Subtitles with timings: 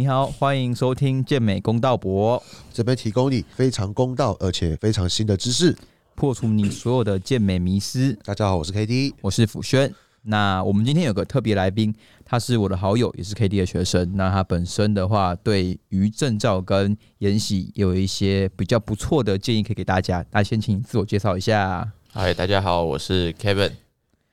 [0.00, 5.76] 你好，欢迎收听健美公道博，这边提供你非常公道而且非常新的知识，
[6.14, 8.14] 破除你所有的健美迷思。
[8.24, 9.94] 大家好，我是 K D，我是辅轩。
[10.22, 11.94] 那我们今天有个特别来宾，
[12.24, 14.10] 他是我的好友，也是 K D 的学生。
[14.16, 20.24] 那他本身的话，对于证照跟研习有一些比较不错的建议，可以给大家。
[20.30, 21.86] 那先请你自我介绍一下。
[22.10, 23.72] 嗨，大家好，我是 Kevin。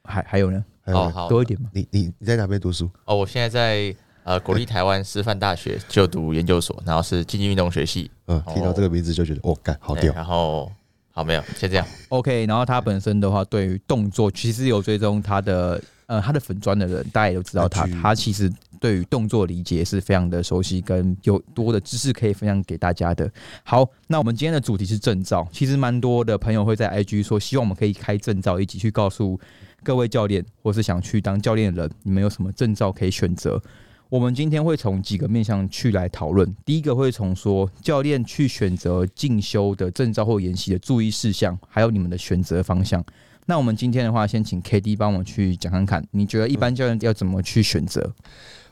[0.06, 0.64] 还还有呢？
[0.86, 1.70] 哦，好多一点吗？
[1.74, 2.90] 你你你在哪边读书？
[3.04, 3.94] 哦，我现在在
[4.28, 8.12] 呃国立台湾师范大学就读研究所，然后是竞技运动学系。
[8.26, 10.14] 嗯，听到这个名字就觉得哦，干好屌。
[10.14, 10.70] 然后
[11.12, 11.88] 好没有，先这样。
[12.10, 18.52] OK，然后他本身的话，对于动作其实有追踪他的呃他的粉砖的人，大家也都知道他，他其实
[18.82, 23.32] 对于动作理解是非常的熟悉，跟有多的知识可以分享给大家的。
[23.64, 29.40] 好，那我们今天的主题是证照，其实蛮多的朋友会在 IG 说，希望我们可以开证照，一起去告诉。
[29.84, 33.62] 各位教练，或是想去当教练的人，你们有什么证照可以选择？
[34.10, 36.56] 我们今天会从几个面向去来讨论。
[36.66, 43.04] 第一个会从说教练去选择进修的证照或研习的注意事项，还有你们的选择方向。
[43.46, 48.14] 那我们今天的话，先请 K D 帮我去讲看看，你觉得一般教练要怎么去选择？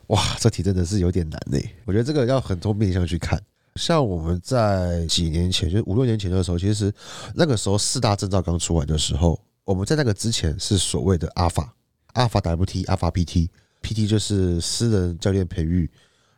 [0.08, 1.70] 哇，这题真的是有点难嘞。
[1.84, 3.40] 我觉得这个要很多面向去看。
[3.74, 6.92] 像我们在几年前，就五六年前的时候，其实
[7.34, 9.38] 那个时候四大证照刚出来的时候。
[9.64, 11.74] 我们在那个之前是所谓的阿法，
[12.12, 13.50] 阿法 WT，阿法 P T
[13.86, 15.88] PT，PT 就是私人教练培育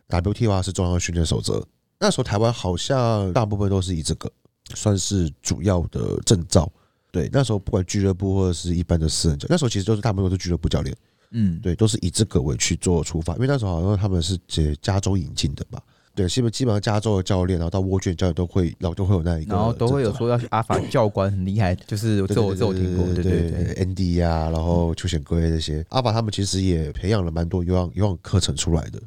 [0.09, 1.65] ，WT 的话是中央训练守则。
[1.99, 4.31] 那时候台湾好像大部分都是以这个
[4.75, 6.71] 算是主要的证照。
[7.11, 10.95] 对，那时候不管俱乐部或者是一般的私人教，那时候其实都是大部分都是俱乐部教练。
[11.31, 15.81] 嗯，对，都是以这个为去做出发，因为那时候好像他们是接加州引进的吧。
[16.19, 29.01] 对，基本基本上加州的教练，然后到沃卷教练都会，然后都会有那一个，然后都会有说要去阿法教官很厉害，就是这我这我听过，对对对，ND 啊，然后邱显贵这些阿法他们其实也培养了蛮多有氧有氧课程出来的。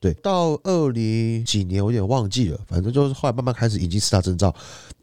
[0.00, 4.52] 对，到二零几年我有点忘记了，反正就是后来慢慢开始引进四大证照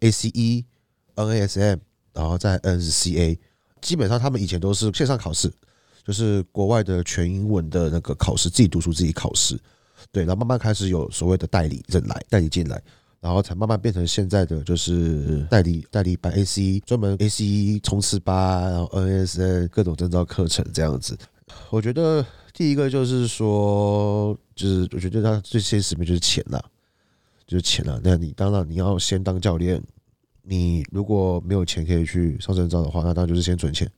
[0.01, 0.65] ，ACE、
[1.15, 1.79] NASM，
[2.11, 3.37] 然后在 NCA，
[3.79, 5.49] 基本上他们以前都是线上考试，
[6.05, 9.57] 就是国外的全英文的那个考试，自己读书自己考试。
[10.15, 12.81] 对，然后慢慢开始有所谓的代理人来代理进来，
[13.19, 21.17] 然后才慢慢变成现在的就是代理代理办 AC 专门 AC 冲刺班，然后 NSN 各种证照课程这样子。
[21.69, 26.63] 我觉得第一个就是说，就是我觉得他最现实面就是钱啦，
[27.45, 27.99] 就是钱啦。
[28.01, 29.83] 那你当然你要先当教练，
[30.43, 33.91] 你如果没有钱可以去上证照的话，那当然就是先存钱。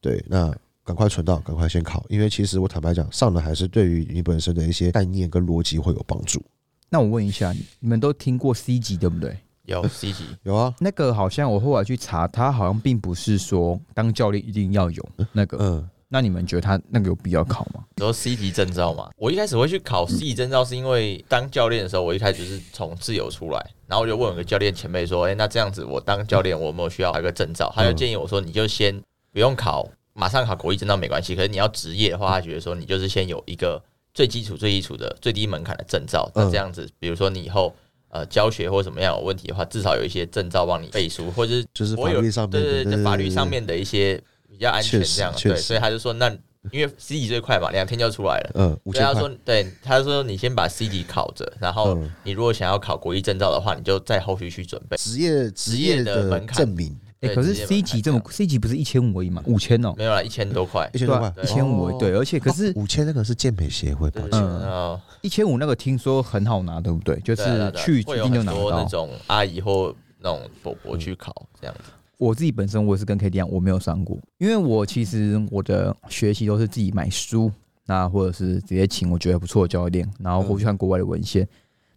[0.00, 0.52] 对，那。
[0.86, 6.40] 赶快存到，赶快先考，因为其实我坦白讲，上的还是对于你本身的一些概念跟逻辑会有帮助。
[6.88, 9.36] 那我问一下，你们都听过 C 级对不对？
[9.64, 10.72] 有 C 级， 有啊。
[10.78, 15.58] 那个好像我后来去查，他好像并不是说当教练一定要有那个。
[15.60, 15.90] 嗯。
[16.08, 17.82] 那你们觉得他那个有必要考吗？
[17.98, 23.58] 说 C 级证照嘛，我一开始会去考 C 级证照，是因为当教练的时候，我一开始是从自由出来，
[23.88, 29.02] 然后我就问我个教练前辈说：“哎，那这样子我当教练，我有没有需要考一个证照？”他就建议我说：“你就先
[29.32, 29.84] 不用考。”
[30.16, 33.82] 马上考国一证照没关系，可是你要职业的话，他觉得说你就是先有一个
[34.14, 36.30] 最基础、最基础的最低门槛的证照。
[36.34, 37.74] 那这样子，比如说你以后
[38.08, 44.18] 呃教学或者什么样有问题的话，至少有一些证照帮你背书，或者是就是法律上面对对对法律上面的一些
[44.48, 45.32] 比较安全这样。
[45.36, 46.30] 对，所以他就说，那
[46.72, 48.50] 因为 C 级最快嘛，两天就出来了。
[48.54, 56.98] 嗯，所以他说，对，他说你先把 C 级考着，然后你如果想要考国一证照的话，你就再后续去准备职业职业的门槛证明。
[57.26, 59.42] 哎，可是 C 级这么 C 级不是一千五而已嘛？
[59.46, 67.18] 五千哦，没有啦，一千多块，一千多块，一千五对，而且可是五千那个是健美协会，抱歉啊，一千五那个听说很好拿，对不对？
[67.20, 68.70] 就是去一定就拿到。
[68.70, 71.90] 那种阿姨或那种伯伯去考这样子。
[72.18, 77.52] 我自己本身我也是跟 K D 一样，我没有上过，因为我其实我的学习都是自己买书，
[77.84, 81.46] 那或者是直接请我觉得不错的教练，然后或去看国外的文献。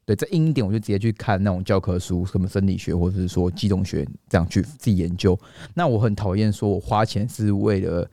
[0.10, 5.38] 对，再硬一点，我就直接去看那种教科书，什么生理学或者是说机动学，这样去自己研究。
[5.76, 8.10] 那我很讨厌说我花钱是为了，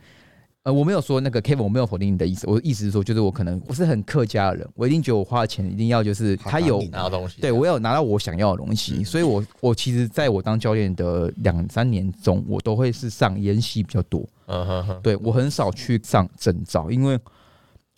[0.64, 2.46] 呃，我没有说那个 Kevin，我没有否定你的意思。
[2.46, 9.02] 我的意思是说，就是我可能我是很客家的人，我一定觉得我花钱一定要就是他有拿到东西，对我有拿到我想要的东西。
[9.02, 14.22] 所以我我其实在我当教练的两三年中，我都会是上研习比较多。
[14.48, 17.18] 嗯哼哼，对我很少去上证照，因为。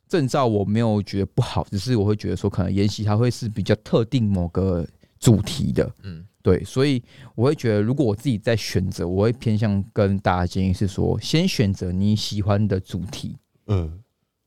[0.09, 4.87] 证照我没有觉得不好，只是我会觉得说，可能研习它会是比较特定某个
[5.21, 7.03] 主题的，嗯，对，所以
[7.35, 14.01] 我会觉得，如果我自己在选择，我会偏向跟大家建议是说，先选择你喜欢的主题，嗯，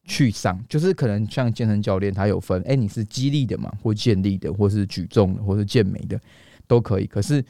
[0.05, 6.19] 去上，就是可能像健身教练，他有分，哎，你是激励的嘛，或健力的，或是举重的，或是健美的，
[6.67, 7.05] 都可以。
[7.05, 7.43] 可是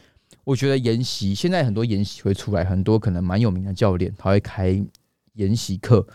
[0.43, 4.83] 我觉得研习现在很多研习会出来，很多可能蛮有名的教练，他会开
[5.35, 6.05] 研习课，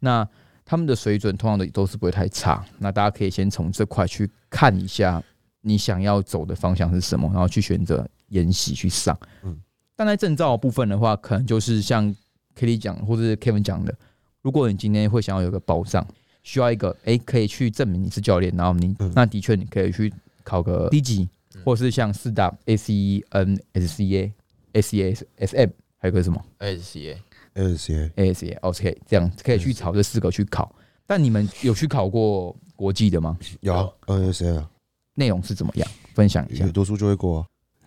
[0.00, 0.28] 那。
[0.64, 2.64] 他们的水准通常的都是不会太差。
[2.78, 5.22] 那大家可以先从这块去看一下
[5.60, 9.18] 你想要走的方向是什么，然后去选择研习去上。
[9.42, 9.58] 嗯，
[9.96, 12.14] 但在证照部分的话，可能就是像
[12.56, 13.94] Kelly 讲或者是 Kevin 讲的，
[14.42, 16.06] 如果你今天会想要有个保障，
[16.42, 20.12] 需要一个哎可以去证明你是教练，然后你那的确你可以去
[20.42, 21.28] 考个 D 级，
[21.64, 24.32] 或是像四大 ACEN、SCA、
[24.74, 26.76] SCA、SM，还有个什么？A
[27.54, 27.66] C A。
[27.66, 30.74] A S A A S A O K，这样可以去朝这四个去考。
[31.06, 33.38] 但你们有去考过国际的吗？
[33.60, 33.72] 有
[34.06, 34.70] A S A 啊，
[35.14, 35.88] 内容是怎么样？
[36.14, 36.66] 分享一下。
[36.68, 37.46] 读书就会过啊。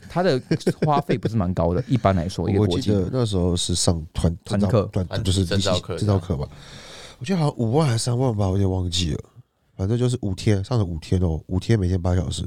[0.10, 0.42] 他的
[0.86, 6.48] 花费不是蛮高的， 一般来说，一个我记得那时候是上团团课，团就是证照课，证照课吧。
[7.20, 9.20] 我记得好像五万还是三万吧，我有点忘记了。
[9.76, 12.44] 反正就是五天，上了五天哦，五天每天八小时。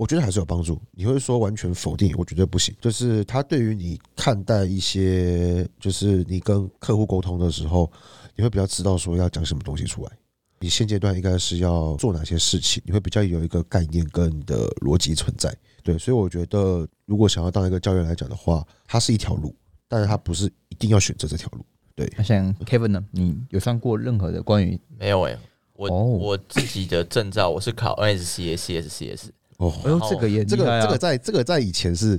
[0.00, 0.80] 我觉得还是有帮助。
[0.92, 2.14] 你会说完全否定？
[2.16, 2.74] 我觉得不行。
[2.80, 7.92] 就是他对于你看待一些，就是你跟客户沟通的时候，
[8.34, 10.10] 你会比较知道说要讲什么东西出来。
[10.58, 12.82] 你现阶段应该是要做哪些事情？
[12.86, 15.54] 你会比较有一个概念跟你的逻辑存在。
[15.82, 19.54] 对，所以我觉得，如果想要当一个教练来讲的话，它是一条路，
[19.86, 21.62] 但是它不是一定要选择这条路。
[21.94, 25.20] 对，那像 Kevin 呢，你有上过任何的关于没有？
[25.24, 25.38] 哎，
[25.74, 29.28] 我我自己的证照我是考 NSCA、CSCS。
[29.60, 32.16] 哦，哎呦，这个也这个这个在这个在以前是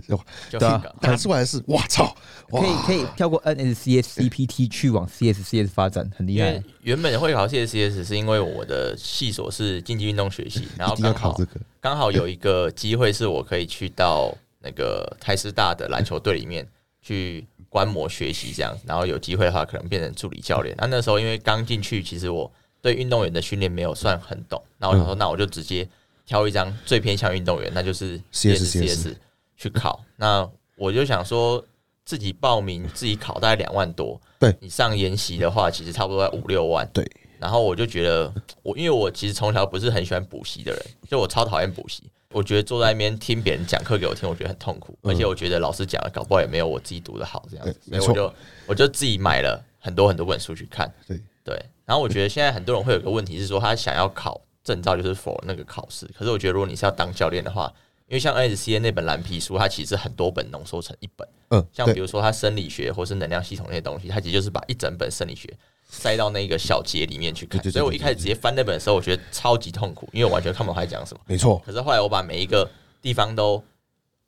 [0.51, 2.15] 对啊，打出来是哇操，
[2.51, 6.63] 可以可以跳过 NSCS CPT 去往 CSCS 发展，很厉害。
[6.83, 11.35] 原本会考 CSCS 是因为我的系所是竞技运动学系， 然后刚好
[11.79, 16.67] 刚好有一个机会是我可以去到那个台师大的篮球队里面
[17.01, 20.75] 去观摩学习这样，然后有机会的话可能变成助理教练。
[20.77, 22.51] 那那时候因为刚进去，其实我
[22.83, 25.89] 对运动员的训练没有算很懂，那我想说，那我就直接。
[26.25, 29.17] 挑一张最偏向运动员，那就是 C S C S
[29.57, 30.03] 去考。
[30.15, 31.63] 那我就想说，
[32.05, 34.19] 自己报名自己考大概两万多。
[34.39, 36.89] 对你上研习的话，其实差不多在五六万。
[36.93, 37.05] 对。
[37.39, 42.03] 然后我就觉得，我因为我其实从小不是很喜欢补习的人，就我超讨厌补习。
[42.29, 44.97] 我觉得坐在那边听别人讲课给我听，我觉得很痛苦。
[45.01, 47.79] 而且我觉得老师讲的搞不好也没有我自己读的好这样子。
[47.89, 48.33] 所以我就
[48.67, 50.91] 我就自己买了很多很多本书去看。
[51.07, 51.65] 对对。
[51.83, 54.39] 然后我觉得现在很多人会有个问题是说，他想要考。
[54.63, 57.71] 证照就是否那个考试，可是我觉得如果你是要当教练的话，
[58.07, 61.27] 因为像 NSCA 那本蓝皮书，它其实很多本浓缩成一本。
[61.49, 65.51] 嗯，像比如说它生理学或是能量系统那些东西，它其实就是把一整本生理学
[65.87, 67.61] 塞到那个小节里面去看。
[67.71, 71.21] 所以我一开始直接翻那本的时候，我觉得超级痛苦，因为我完全看不懂它在讲什么。
[71.25, 71.61] 没错。
[71.65, 72.69] 可是后来我把每一个
[73.01, 73.63] 地方都，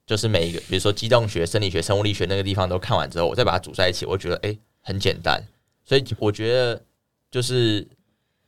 [0.06, 5.42] 就是每一个，比如说机动学、生理学、生物力学那个地方都看完之后，我再把它组在一起，我觉得哎很简单。
[5.84, 6.82] 所以我觉得
[7.30, 7.86] 就是。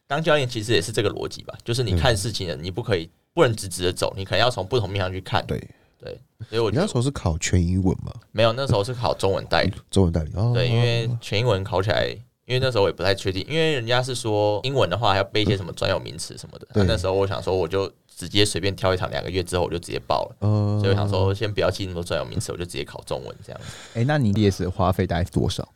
[0.07, 5.45] 当教练其实也是这个逻辑吧，就是你看事情的，你不可以不能直直的走，你可能要从不同面向去看。
[5.47, 5.59] 对
[5.99, 8.13] 对，所以我你那时候是考全英文吗？
[8.31, 9.73] 没有，那时候是考中文代理。
[9.91, 10.53] 中文代理哦。
[10.55, 12.07] 对，因为全英文考起来，
[12.45, 16.85] 因为那时候我也不太确定，因为人家是说英文的话还要背一些什么专有名词什么的。
[16.85, 20.37] 那时候我想说，我就直接随便挑一场，两个月之后我就直接报了。
[20.79, 23.67] 所以我想说，先不要记那么多专有名词，我就直接考中文这样子。
[23.99, 25.67] 哎，那你也是花费大概多少？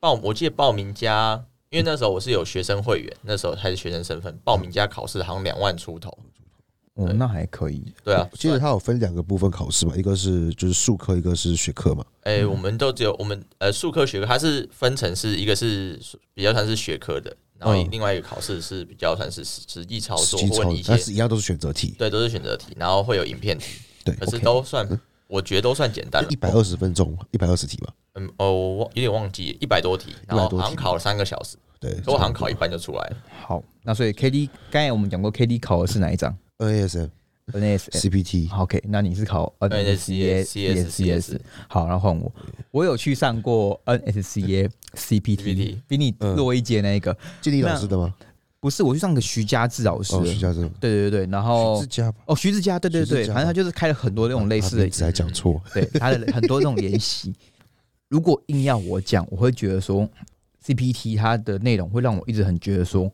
[0.00, 1.44] 报我记得报名加。
[1.74, 6.16] 因为那时候我是有学生会员，那时候还是学生身份，报名加考试好像两万出头。
[6.94, 7.82] 哦，那还可以。
[8.04, 12.06] 对啊，其实它有分两个部分考试嘛，一个是就是术科，一个是学科嘛。
[12.22, 16.00] 哎，我们都只有我们呃术科学科，它是分成是一个是
[16.32, 21.92] 比较算是学科的，然后另外一个考试是比较算是实实际操作，问你一些，但是一样都是选择题。
[21.98, 23.80] 对，都是选择题，然后会有影片题。
[24.04, 24.88] 对，可是都算，
[25.26, 26.24] 我觉得都算简单。
[26.28, 27.92] 一百二十分钟，一百二十题吧。
[28.14, 31.56] 嗯，哦，我有点忘记，一百多题，然后好像考了三个小时。
[31.80, 33.16] 对，我好像考一半就出来了。
[33.42, 37.10] 好，那所以 K D 刚才我们讲过，K D 考的是哪一张？N S
[37.52, 38.48] A S C P T。
[38.56, 41.40] OK，那你是考 N S C A C S C S。
[41.68, 42.32] 好，然后换我，
[42.70, 48.14] 我有去上过 N S C A C P T，比你弱一届那个，建立老师的吗？
[48.64, 50.14] 不是，我去上个徐家志老师。
[50.24, 50.66] 徐家志。
[50.80, 55.60] 对对对然后徐志佳哦，徐志佳，对对对，反正他就是开了很多那种类似的，一直在讲错。
[55.74, 57.34] 对，他的很多那种研习。
[58.08, 60.08] 如果硬要我讲，我会觉得说。
[60.66, 63.12] CPT 它的内容会让我一直很觉得说，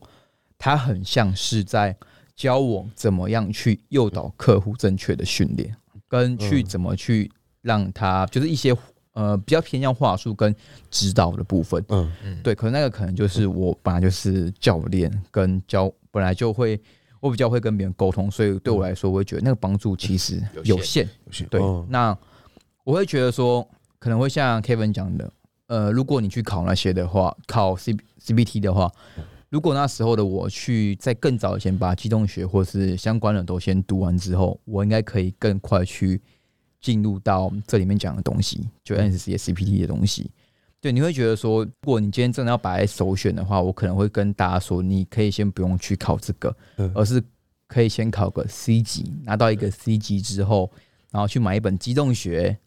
[0.57, 1.93] 它很像是在
[2.33, 5.75] 教我怎么样去诱导客户正确的训练，
[6.07, 7.29] 跟去怎么去
[7.61, 8.73] 让他就是一些
[9.13, 10.55] 呃比较偏向话术跟
[10.89, 11.83] 指导的部分。
[11.89, 16.79] 嗯嗯，对，可能那个可能就是我本来就是教练跟教本来就会
[17.19, 21.07] 我比较会跟别人沟通，所以对我来说，我会觉得那个帮助其实有限。
[21.25, 21.47] 有限。
[21.47, 22.17] 对，那
[22.83, 23.67] 我会觉得说，
[23.99, 25.31] 可能会像 Kevin 讲的。
[25.67, 28.91] 呃，如果你去考那些的话，考 C C B T 的话，
[29.47, 36.21] 如果那时候的我去在更早以前把机动学或是相关的都先读完之后，我应该可以更快去
[36.81, 40.29] 进入到这里面讲的东西，就 N S C C P T 的东西。
[40.81, 47.23] 对，你会觉得说，如果你今天真的要摆在首选的话，我可能会跟大家说，你可以先不用去考这个，嗯而是
[47.67, 50.71] 可以先考个 C 级，拿到一个 C 级之后，
[51.11, 52.57] 然后去买一本机动学，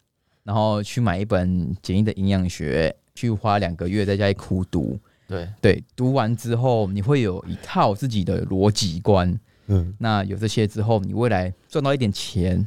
[0.44, 4.96] 然后去买一本简易的营养学，去花两个月在家里苦读。
[5.26, 9.36] 对，对，读完之后你会有一套自己的逻辑观。
[9.66, 12.64] 嗯，那有这些之后，你未来赚到一点钱，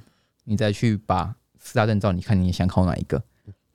[0.50, 3.22] 你再去把四大证照，你看你想考哪一个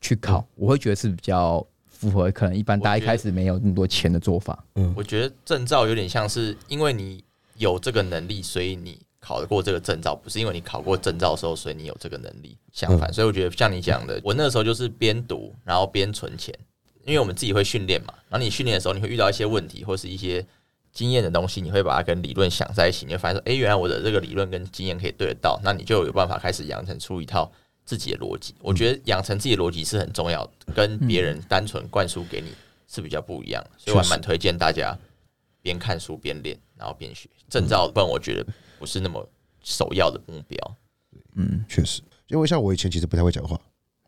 [0.01, 4.65] 去考，我会觉得是比较符合可能一般大家一开始没有那么多钱的做法。
[4.77, 7.23] 嗯我觉得证照有点像是因为你
[7.59, 12.57] 有这个能力，所以你考得过这个证照，不是因为你考过证照的时候，所以你有这个能力。
[12.73, 16.59] 相反，所以我觉得像你讲的，我那时候就是边读，然后边存钱，
[17.05, 18.15] 因为我们自己会训练嘛。
[18.31, 20.45] 然后你训练的时候，你会遇到一些问题或是一些
[20.93, 27.51] 经验的东西，你会把它跟理论想在一起，你会发现说，诶，原来我的这个理论跟经验可以对得到，那你就有办法开始养成出一套
[27.85, 28.55] 自己的逻辑。
[28.61, 32.53] 我觉得养成自己的逻辑是很重要的，跟别人单纯灌输给你
[32.87, 34.95] 是比较不一样的，所以我还蛮推荐大家
[35.63, 37.91] 边看书边练，然后边学证照。
[37.91, 38.47] 不然我觉得
[38.79, 39.27] 不是那么
[39.63, 40.77] 首要的目标。
[41.37, 43.59] 嗯确实，因为像我以前其实不太会讲话，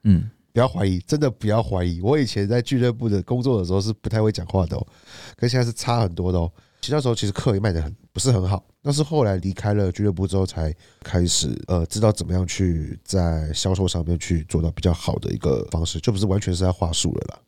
[0.02, 2.02] 嗯，不要怀疑，真的不要怀疑。
[2.02, 4.86] 我以前在俱乐部的工作的时候是不太会讲话的哦，
[5.34, 6.52] 跟现在是差很多的哦。
[6.84, 10.70] 其实那时候其实课也卖的很不是很好，但是后来离开了俱乐部之后，才
[11.02, 17.40] 开始呃知道怎么样去在销售上面去做到比较好的一个方式，就不是完全是在话术了啦。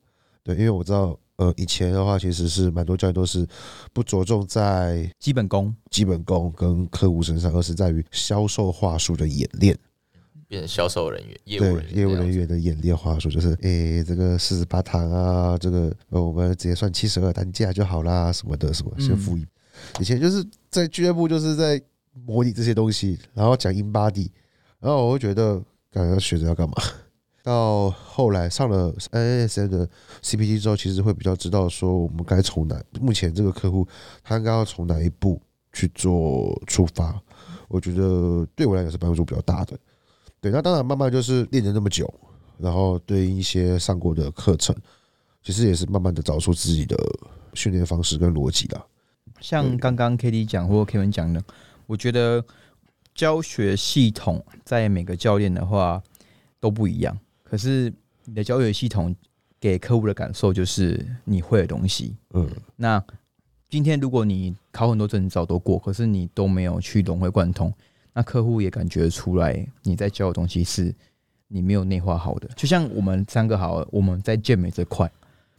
[0.43, 3.47] 对，因为我知道呃以前的话其实是蛮多教练都是
[3.93, 5.75] 不着重在基本功。
[5.91, 9.79] 基本功跟客户身上，而是在于销售话术的演练。
[10.49, 12.29] 变成销售人员、业务人员、业务人。
[12.29, 19.47] 员的演练话术，就是诶、这个四十八堂啊，这个呃我们直接算七十二单价就好啦，什么的，什么嗯先付一。
[20.01, 21.81] 以前就是在俱乐部就是在
[22.25, 24.29] 模拟这些东西，然后讲 in body，
[24.81, 26.75] 然后我会觉得，感觉学着要干嘛？
[27.43, 29.89] 到后来上了 NSN 的
[30.23, 33.87] CPT 之后，其实会比较知道说我们该从哪，目前这个客户
[34.23, 35.41] 他应该要从哪一步
[35.73, 37.19] 去做出发。
[37.69, 39.79] 我觉得对我来讲是帮助比较大的。
[40.41, 42.13] 对，那当然慢慢就是练了那么久，
[42.59, 44.75] 然后对应一些上过的课程，
[45.43, 46.97] 其实也是慢慢的找出自己的
[47.55, 48.87] 训练方式跟逻辑啦。
[49.41, 51.43] 像刚刚 K D 讲或 Kevin 讲的，
[51.87, 52.45] 我觉得
[53.15, 56.03] 教学系统在每个教练的话
[56.61, 57.19] 都不一样。
[57.43, 57.93] 可是
[58.25, 59.15] 你的教学系统
[59.61, 62.17] 给客户的感受就是你会的东西。
[62.33, 63.03] 嗯，那
[63.69, 67.73] 今天如果你考很多证照都过，可是你都没有去融会贯通，
[68.17, 70.93] 那客户也感觉出来你在教的东西是
[71.49, 72.49] 你没有内化好的。
[72.57, 75.11] 就像我们三个好，我们在健美这块，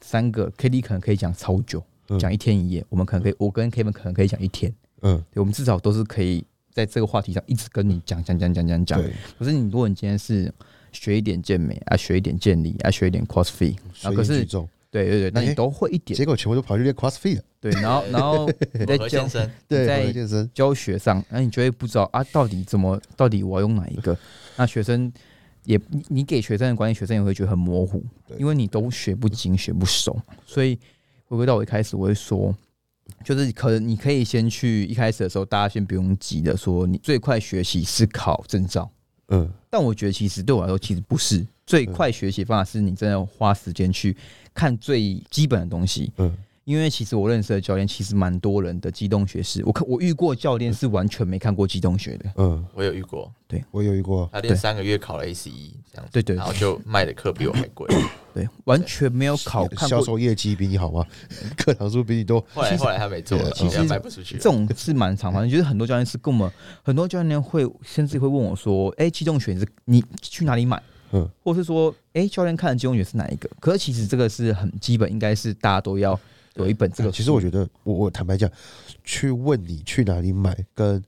[0.01, 9.03] 三个 K D 可能可以讲超久，嗯讲一天一夜，我们可能可以，我跟 Kevin 可能可以讲一天，嗯，对我们至少都是可以在这个话题上一直跟你讲讲讲讲讲讲。
[9.37, 10.51] 可是你如果你今天是
[10.91, 14.43] 学一点健美啊，学一点健力啊，学一点 CrossFit，啊，可是
[15.03, 17.43] 对对对，那你哎都会一点，结果全部都跑去练 CrossFit 了。
[17.59, 24.17] 对，然后 然后你在教健身，对，在健身，教学上，那你就会不知道啊，到底怎么，到底我要用哪一个？
[24.57, 25.11] 那学生
[25.65, 28.03] 也，你你给学生的管理，学生也会觉得很模糊，
[28.37, 30.17] 因为你都学不精、学不熟。
[30.45, 30.77] 所以
[31.25, 32.55] 回归到我一开始，我会说，
[33.23, 38.89] 就是可能你可以先去一开始的时候，大家先不用急的说，你最快学习是考证照。
[39.29, 44.15] 嗯，但我觉得其实对我来说，其实不是最快学习方法，是你真的花时间去
[44.53, 46.11] 看最基本的东西。
[46.17, 52.31] 嗯，因为其实我认识的教练，其实蛮多人的机动学是，我看我遇过教练是完全没看过机动学的。
[52.37, 55.51] 嗯，我有遇过，对我有遇过，他练三个月考了 ACE
[55.91, 57.85] 这样子，对对然后就卖的课比我还贵。
[58.33, 60.05] 对，完全没有考看销过。
[60.05, 61.05] 售业绩比你好吗？
[61.57, 62.39] 课堂数比你多。
[62.53, 64.43] 后来后来他没做了，其实卖不出去这。
[64.43, 66.51] 种是蛮常发生， 就是很多教练是跟我们，
[66.83, 76.19] 很多教练会甚至会问我说：“哎、机动学你是你去哪里买？”嗯，或是说：“哎、教练看的金融学是哪一个？”可是其实这个是很基本，应该是大家都要
[76.55, 77.15] 有一本这个书。
[77.15, 78.49] 其实我觉得，我我坦白讲，
[79.03, 81.03] 去问你去哪里买，跟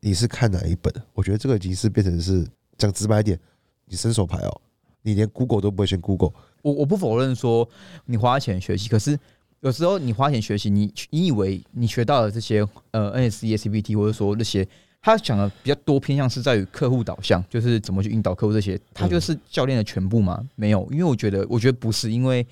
[0.00, 2.46] 你是看哪一本，我觉得这个已经是变成是
[2.78, 3.38] 讲直白一点，
[3.86, 4.60] 你伸手牌哦，
[5.02, 6.32] 你连 Google 都不会选 Google。
[6.62, 7.68] 我我不否认说
[8.06, 9.18] 你花钱学习，可是
[9.60, 14.66] 有时候你花钱学习，你你以为你学到了这些呃 N S E C B T 或者说那些，
[15.02, 20.46] 他讲的比较多偏向是在于客户导向，就是怎么去引导客户这些，他就是教练的全部吗？
[20.56, 22.46] 没有，因为我觉得我觉得不是，因为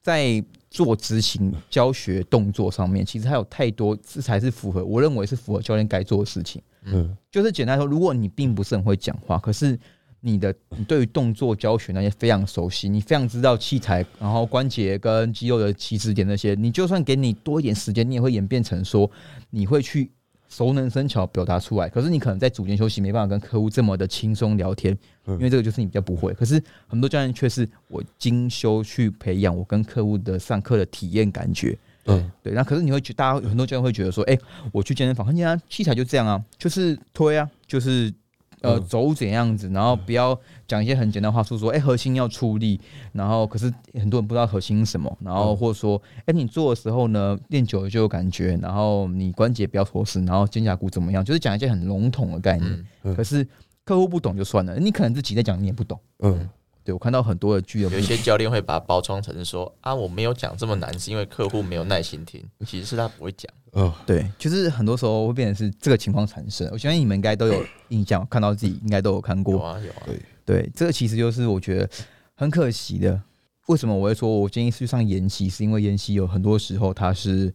[0.00, 6.62] 在做执行教学动作上面，其实还有太多这才是符合我认为是符合教练该做的事情。
[6.84, 9.78] 嗯就是简单说，如果你并不是很会讲话，可是
[10.20, 19.10] 你的你对于动作教学那些非常熟悉，你非常知道器材，然后关节跟肌肉的起止点那些，你就算给你多一点时间，你也会演变成说
[19.50, 20.10] 你会去
[20.48, 21.88] 熟能生巧表达出来。
[21.88, 26.32] 可是你可能在组间休息没办法跟客户这么的轻松聊天，因为这个就是你比较不会。
[26.34, 31.78] 可是很多教练却是我精修去培养我跟客户的上课的体验感觉。
[32.06, 32.52] 嗯，对。
[32.52, 34.38] 那可是你会觉，大家很多教练会觉得说，哎，
[34.72, 38.12] 我去健身房，很简单，器材就这样啊，就是推啊，就是。
[38.60, 42.80] 呃，走怎样子，然后不要讲一些很简单话术，说哎核心要出力，
[43.12, 53.46] 然后可是很多人不知道核心是什么，然后或者说哎你做的时候呢，练久了就有感觉，然后你关节不要脱失，然后肩胛骨怎么样，就是讲一些很笼统的概念，可是
[53.84, 56.48] 客户不懂就算了，你可能自己在讲你也不懂，嗯。
[56.88, 63.52] 对，我看到很多的剧，有一些教练会把它包装成说啊，我没有讲这么难，是因为客户没有耐心听，其实是他不会讲。
[63.72, 66.66] 嗯，对，就是很多时候会变成是这个情况产生。
[66.72, 69.52] 我相信你们应该都有 印象，看到自己应该都有看过。
[69.52, 70.02] 有啊，有啊。
[70.06, 71.90] 对对，这个其实就是我觉得
[72.34, 73.20] 很可惜的。
[73.66, 75.50] 为什么我会说我建议去上研习？
[75.50, 77.52] 是因为研习有很多时候它是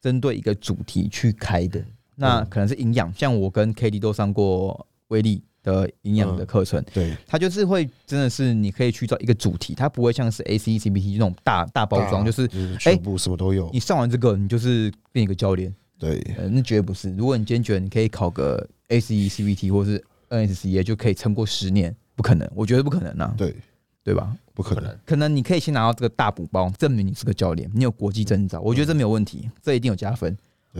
[0.00, 1.80] 针对一个主题去开的，
[2.16, 5.44] 那可能是营养，像我跟 k d 都上过威力。
[5.64, 12.46] 的营养的课程，对，它就是会真的是你可以去找一个主题，它不会像是 A C C B T 那种大大包装，就是
[12.78, 13.68] 全部什么都有。
[13.72, 17.10] 你上完这个，你就是变一个教练，对，那绝对不是。
[17.16, 23.56] 如果你坚决你可以考个 A C C B T 或是 N S C A 就可以撑过十年，不可能，我觉得不可能啊，对，
[24.04, 24.36] 对吧？
[24.52, 30.36] 不可能，可能你可以先拿到这个大补包，证明你是个教练，你有国际证照，我觉得这没有问题，这一定有加分。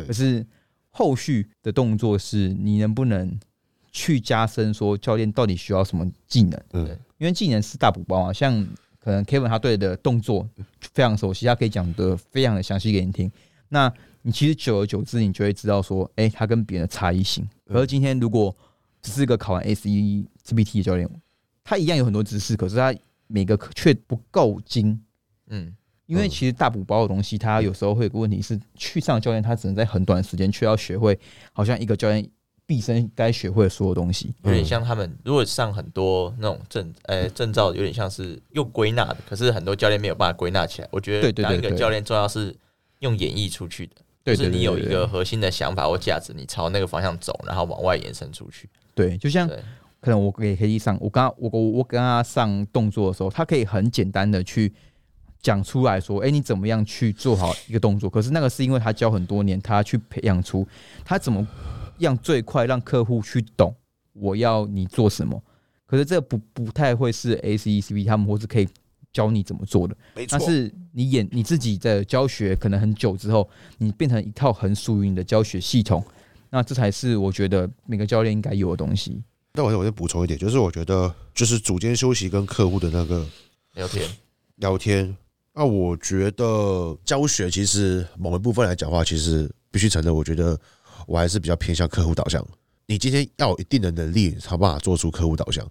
[0.07, 0.45] 可是
[0.91, 3.41] 后续的动作是你能不能？
[3.96, 6.60] 去加深说教练到底需要什么技能？
[6.72, 6.86] 嗯，
[7.16, 8.32] 因为技能是大补包啊。
[8.32, 8.52] 像
[8.98, 10.46] 可能 Kevin 他对的动作
[10.80, 13.30] 非常熟悉，他可以讲的非常的详细给你听。
[13.68, 13.90] 那
[14.22, 17.48] 你其实久而久之，你就会知道说，哎，他跟别人的差异性。
[17.66, 18.54] 可是今天如果
[19.00, 21.08] 只是个考完 S E C B T 的教练，
[21.62, 22.92] 他一样有很多知识，可是他
[23.28, 25.00] 每个却不够精。
[25.46, 25.72] 嗯，
[26.06, 31.16] 因为其实大补包的东西，他有时候会有个问题是，去上教练他只能在很短的时间却要学会，
[31.52, 32.28] 好像一个教练。
[32.66, 40.88] 毕生该学会的所有东西，有点像他们如果上很多那种证，呃，证照有点像是又归纳的，可是很多教练没有办法归纳起来。
[40.90, 42.56] 我觉得当一个教练重要是
[43.00, 43.94] 用演绎出去的，
[44.25, 48.66] 就是你有一个核心的想法或价值，你朝那个方向走，然后往外延伸出去。
[48.94, 49.46] 对，就像
[50.00, 54.72] 可能我给黑衣上，我刚我我我跟他上动作的时候，他可以很简单的去
[55.42, 58.09] 讲出来说，哎，你怎么样去做好一个动作？
[58.09, 60.66] 可是那个是因为他教很多年，他去培养出
[61.05, 61.46] 他怎么。
[61.98, 63.74] 样最快让客户去懂
[64.12, 65.42] 我要你做什么，
[65.87, 68.68] 可是这不不太会是 A C E C B 他们或是可以
[69.12, 70.38] 教你怎么做的，没错。
[70.38, 76.04] 但是你演你自己的教学可能很久之后，你变成一套很属于你的教学系统，
[76.50, 79.22] 那这才是我觉得每个教练应该有的东西。
[79.54, 83.24] 那我我再补充一点，就是我觉得就是组间休息跟客户的那个
[83.74, 84.09] 聊天
[84.57, 85.16] 聊天，
[85.54, 90.59] 那我觉得教学其实某一部分来讲话，其实必须承认，我觉得。
[91.07, 92.47] 我还是比较偏向客户导向。
[92.87, 95.67] 你今天要有一定的能力，才办法做出客户导向。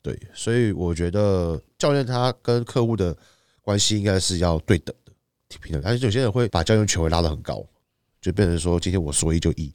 [0.00, 3.14] 对，所以我觉得教练他跟客户的
[3.60, 5.12] 关系应该是要对等的、
[5.48, 5.82] 挺平等。
[5.84, 7.62] 但是有些人会把教练权威拉得很高，
[8.20, 9.70] 就变成说今天我说一就一，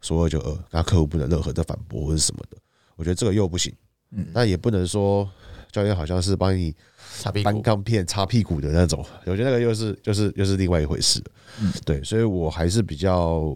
[0.00, 2.56] 说二就二，那客户不能任何的反驳或者什么的。
[2.94, 3.70] 我觉得这个又不行。
[4.12, 5.28] 嗯，那也不能说
[5.70, 6.74] 教练好像是帮你
[7.44, 9.04] 搬钢片、擦屁股的那种。
[9.26, 11.22] 我觉得那个又是就是又是另外一回事。
[11.60, 13.54] 嗯，对，所以我还是比较。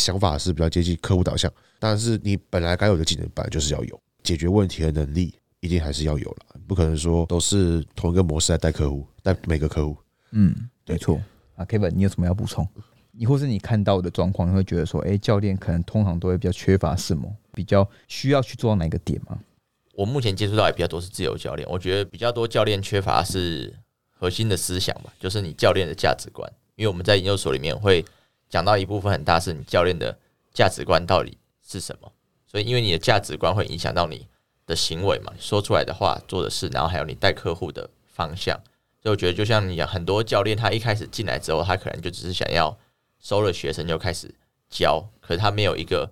[0.00, 9.96] 想法是比较接近客户导向，但是你本来该有的技能本来就是要有，解决问题的能力一定还是要有了，不可能说都是同一个模式来带客户，带每个客户。
[10.32, 10.54] 嗯，
[10.86, 11.20] 没错。
[11.54, 12.66] 啊，Kevin，你有什么要补充？
[13.12, 19.38] 你或是你看到的状况，你会觉得说，哎，教练可能通常都会比较缺乏什么，比较需要去做到哪个点吗？
[19.94, 23.74] 我目前接触到也比较多是自由教练，我觉得比较多教练缺乏是
[24.08, 28.04] 核心的思想吧，就是你教练的价值观，因为我们在研究所里面会。
[28.50, 30.18] 讲到一部分很大是你教练的
[30.52, 32.12] 价值观到底是什么，
[32.46, 34.26] 所以因为你的价值观会影响到你
[34.66, 38.60] 的行为嘛，说出来的话、做的事，然后还有你带客户的方向。
[39.02, 42.76] 所以我觉得就像你讲，很多教练他一开始进来之后，他可能就只是想要
[43.18, 44.34] 收了学生就开始
[44.68, 46.10] 教，可是他没有一个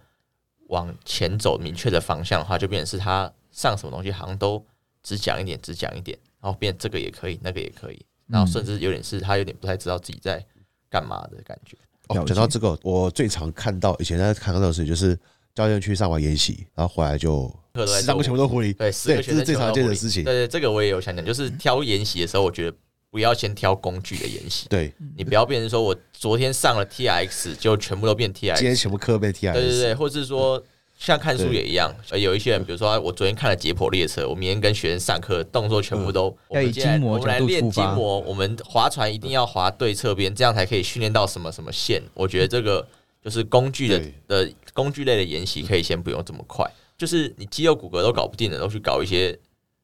[0.69, 4.65] 往前走明确的方向的话，就变成是他上什么东西好像都
[5.03, 10.43] 只讲一点，只讲一点，然后变这个也可以，那个也可以，然后甚至有点是他有点不太知道自己在
[10.89, 11.77] 干嘛的感觉。
[12.09, 15.19] 哦，讲到这个，我最常看到以前在看到的事情，就是
[15.55, 17.55] 教练去上完演习，然后回来就
[18.03, 20.25] 三个全部都狐狸，对，这是最常见的事情。
[20.25, 22.77] 对对，这个我也有想讲，就是挑演习的时候，我觉得
[23.11, 24.93] 不要先挑工具的演习，对。
[25.17, 30.63] 你不要变成说我昨天上了 T X 就全部都变 T X，今天全部课变 T X，对对对，或者是说。
[30.99, 42.03] 像看书也一样，有一些人，比如说我昨天看了《解剖列车》，我明天跟学生上课，动作全部都我们筋膜我们来练筋膜，我们划船一定要划对侧边，这样才可以训练到什么什么线。
[42.15, 42.87] 我觉得这个
[43.23, 49.39] 就就是工具的的工具类的研习可以先不用这么快，就是你肌肉骨骼都搞不定的，都去搞一些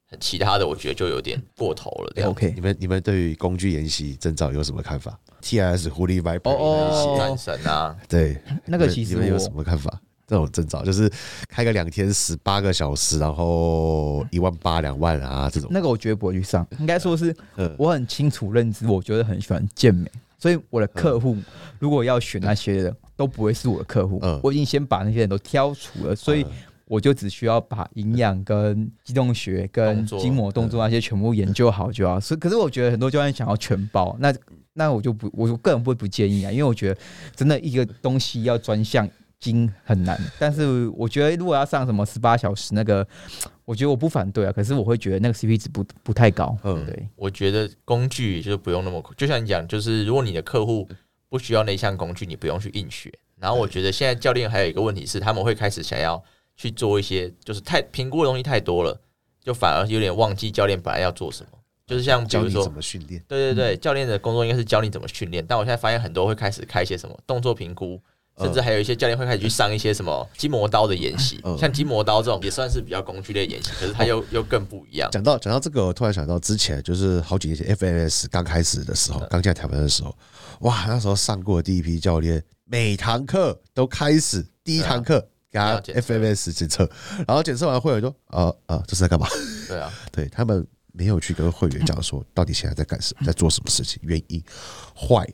[0.09, 2.27] 很其他的，我觉得就有点过头了。
[2.27, 10.01] OK 你们你们对于工具研习证照有什么看法？TIS 狐狸些，男神啊，对，那个其实你们有什么看法？
[10.27, 11.11] 这种证照就是
[11.49, 15.69] 开个两天十八个小时，然后一万八两万啊，这种。
[15.73, 21.37] 那个我绝对不会去上，应该说是嗯我很清楚认知，我觉得很喜欢健美，所以我的客户
[21.79, 24.41] 如果要选那些人，都不会是我的客户嗯。
[24.43, 26.51] 我已经先把那些人都挑除了，所以嗯
[26.87, 32.21] 我就只需要把营养跟机动学跟筋膜动作那些全部研究好就好。
[32.21, 34.35] 所以，可是我觉得很多教练想要全包，那
[34.75, 37.01] 那我就不，我个人不会不建议啊，因为我觉得
[37.35, 39.09] 真的一个东西要专项
[39.41, 40.19] 精很难。
[40.39, 43.07] 但是我觉得如果要上什么十八小时那个，
[43.65, 46.57] 我觉得我不反对啊，可是我会觉得那个 CP 值不不太高。
[46.65, 50.89] 嗯对，我觉得工具就不用那么，就像你讲，就是如果你的客户
[51.29, 53.13] 不需要那项工具，你不用去硬学。
[53.37, 56.23] 然后我觉得现在教练还有一个问题是，他们会开始想要
[56.57, 58.99] 去做一些，就是太评估的东西太多了，
[59.43, 61.59] 就反而有点忘记教练本来要做什么。
[61.87, 63.23] 就是像比如说怎，么训练。
[63.29, 68.01] 对对对，教练的工作应该是教你怎么训练，但我现在发现很多会开始开一些什么动作评估，
[68.39, 75.09] 甚至还有一些教练会开始去上一些什么筋膜刀的演习，嗯像筋膜刀这种也算是比较工具类演习，可是它又又更不一样。
[75.13, 80.17] 讲到讲到这个，我突然想到之前就是好几年前 FNS 刚开始的时候，刚进来台湾的时候，
[80.61, 85.21] 哇，那时候上过的第一批教练，每堂课都开始第一堂课
[85.53, 86.91] 给他 FMS 检测，
[87.29, 89.29] 然后检测完会员就呃呃，这是在干嘛？
[89.69, 94.43] 对啊，对他们没有去跟会员讲说到底现在在干什么，在做什么事情，原因、
[94.97, 95.25] 坏、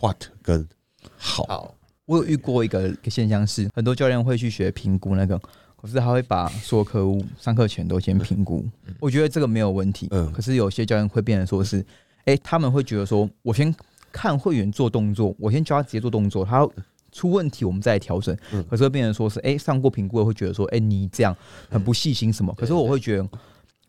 [0.00, 0.68] what 跟
[1.16, 1.74] 好。
[2.10, 5.38] 好，我有遇过一个一个现象是，很多教练会去学评估那个，
[5.76, 8.66] 可是他会把所有客户上课前都先评估。
[8.98, 10.08] 我觉得这个没有问题。
[10.10, 11.86] 嗯可是有些教练会变成说是，
[12.24, 13.72] 哎、他们会觉得说，我先
[14.10, 16.68] 看会员做动作，我先教他直接做动作，他
[17.12, 18.36] 出问题我们再来调整。
[18.52, 21.36] 嗯可是会变成说是，哎、上过评估的会觉得说，哎、你这样
[21.70, 22.52] 很不细心什么。
[22.58, 23.28] 可是我会觉得。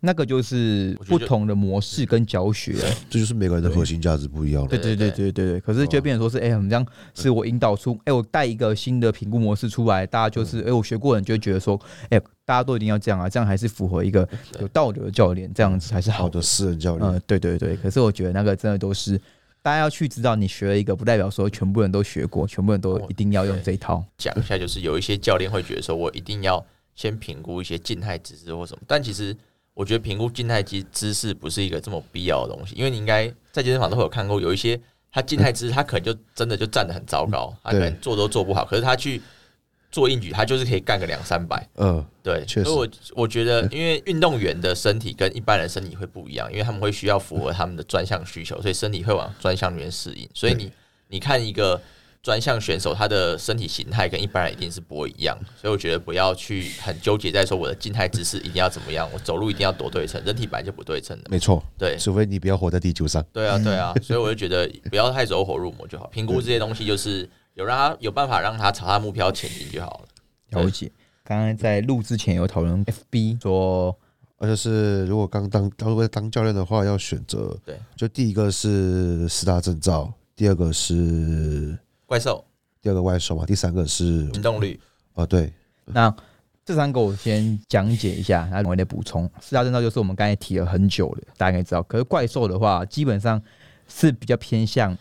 [0.04, 2.74] 那个就是不同的模式跟教学，
[3.08, 4.68] 这就是每个人的核心价值不一样了。
[4.68, 14.28] 对对对对对对，可是就变成说是，哎、我们这样是我引导出，哎、我带一个新的评估模式出来，大家就是，哎、我学过的人就会觉得说，哎、大家都一定要这样啊，这样还是符合一个
[14.60, 16.24] 有道德的教练，这样子才是好的。
[16.24, 17.78] 好的私人教练，嗯，对对对。
[17.78, 19.18] 可是我觉得那个真的都是
[19.62, 24.04] 大家要去知道，你学了一个，不代表说全部人都学过，全部人都一定要用这一套。
[24.18, 29.36] 讲一下，就是有一些教练会觉得说，我一定要先评估一些静态姿势或什么，但其实
[29.74, 34.80] 我觉得评估静态肌姿势不是一个这么必要的东西，因为你应该在健身房都会有看过，有一些
[35.12, 39.22] 他静态姿势，他可能就真的就站得很糟糕，他可能做都做不好，可是他去
[39.92, 41.68] 做硬举，他就是可以干个两三百。
[41.76, 50.28] 嗯，对，确实所以我我觉得，因为运动员的身体跟一般人身体会不一样，因为他们会需要符合他们的专项需求，所以身体会往专项里面适应。
[50.34, 50.72] 所以你
[51.08, 51.82] 你看一个
[52.24, 61.30] 专项选手，他的身体形态跟一般人一定是不会一样，所以我觉得不要去很纠结在说我的静态姿势一定要怎么样，我走路一定要多对称，人体本来就不对称的。
[61.30, 63.26] 没错，对，除非你不要活在地球上。
[63.34, 66.08] 对啊，对啊，所以我就觉得不要太走火入魔就好。
[66.08, 70.62] 评估这些东西就是有让他有办法让他朝他目标前进就好了。
[70.62, 70.92] 了解。
[71.24, 73.98] 刚刚在录之前有讨论 FB 说，
[74.38, 81.78] 而且是如果刚当如果当教练的话，要选择对，就第一个是四大证照，第二个是
[82.12, 82.44] 怪兽
[82.82, 84.78] 第二个怪兽嘛，第三个是行动率，
[85.14, 85.50] 啊对，
[85.86, 86.14] 那
[86.66, 89.32] 这三个我先讲解一下，然后我再补充。
[89.40, 91.82] 四大证照就是我们刚才提了很久了，大家应该知道。
[91.84, 93.42] 可是怪兽的话，基本上
[93.88, 94.94] 是比较偏向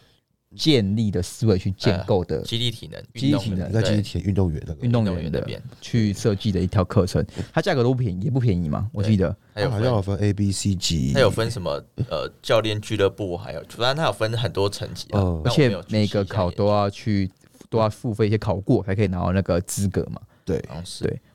[0.57, 5.63] 建立的思维去建构的激励体能，激励体能你在对今天运动员那个运动员那边。
[5.81, 9.35] 去设计的一条课程，它价格都不便宜，也不便宜嘛，我记得。
[9.55, 17.31] 还有它好像有分，A B C 级，它有分什么呃教练俱乐部，还有反正它有分很多层级而且每个考都要去
[17.69, 20.21] 都要付费一些考过，才可以拿到那个资格嘛。
[20.45, 20.61] 对。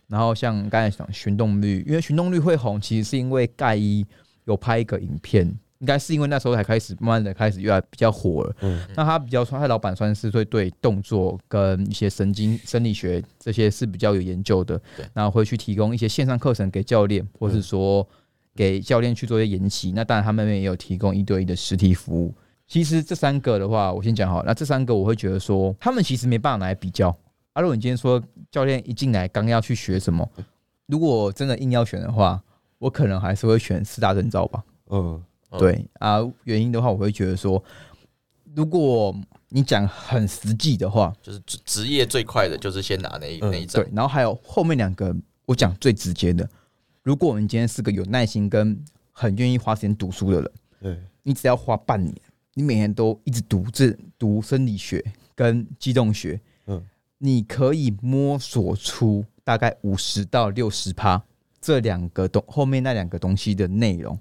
[0.07, 4.05] 然后像刚才讲寻动率，因为寻动率会红，其实是因为盖伊
[4.43, 8.55] 有拍一个影片，应该是因为那时候才开始慢慢的开始越来比较火了。
[8.61, 18.07] 嗯那他比较说，他老板算是会对动作跟一些神经生理学这些是比较有研究的对，然后会去提供一些线上课程给教练，或是说
[18.55, 19.91] 给教练去做一些研习。
[19.91, 22.33] 那当然他们也有提供一对一的实体服务。
[22.67, 27.09] 其实这三个的话，我先讲好，那这三个我会觉得说，他们其实没办法拿来比较。
[27.53, 30.27] 啊，如果你今天说教练一进来刚要去学什么，
[30.87, 32.41] 如果真的硬要选的话，
[32.79, 34.63] 我可能还是会选四大证照吧。
[34.89, 35.59] 嗯嗯。
[35.59, 37.63] 对啊，原因的话，我会觉得说，
[38.53, 39.15] 如果
[39.49, 43.83] 你讲很实际的话，就是职职业最快的就是先拿那一嗯那一张。
[43.83, 46.49] 对，，然后还有后面两个，我讲最直接的，
[47.03, 52.15] 如果我们今天是个有耐心跟很愿意花时间读书的人，对，你只要花半年，
[52.53, 55.03] 你每天都一直读这读生理学
[55.35, 56.83] 跟机动学，嗯。
[57.17, 61.19] 你可以摸索出大概五十到六十趴
[61.61, 64.19] 这两个东后面那两个东西的内容。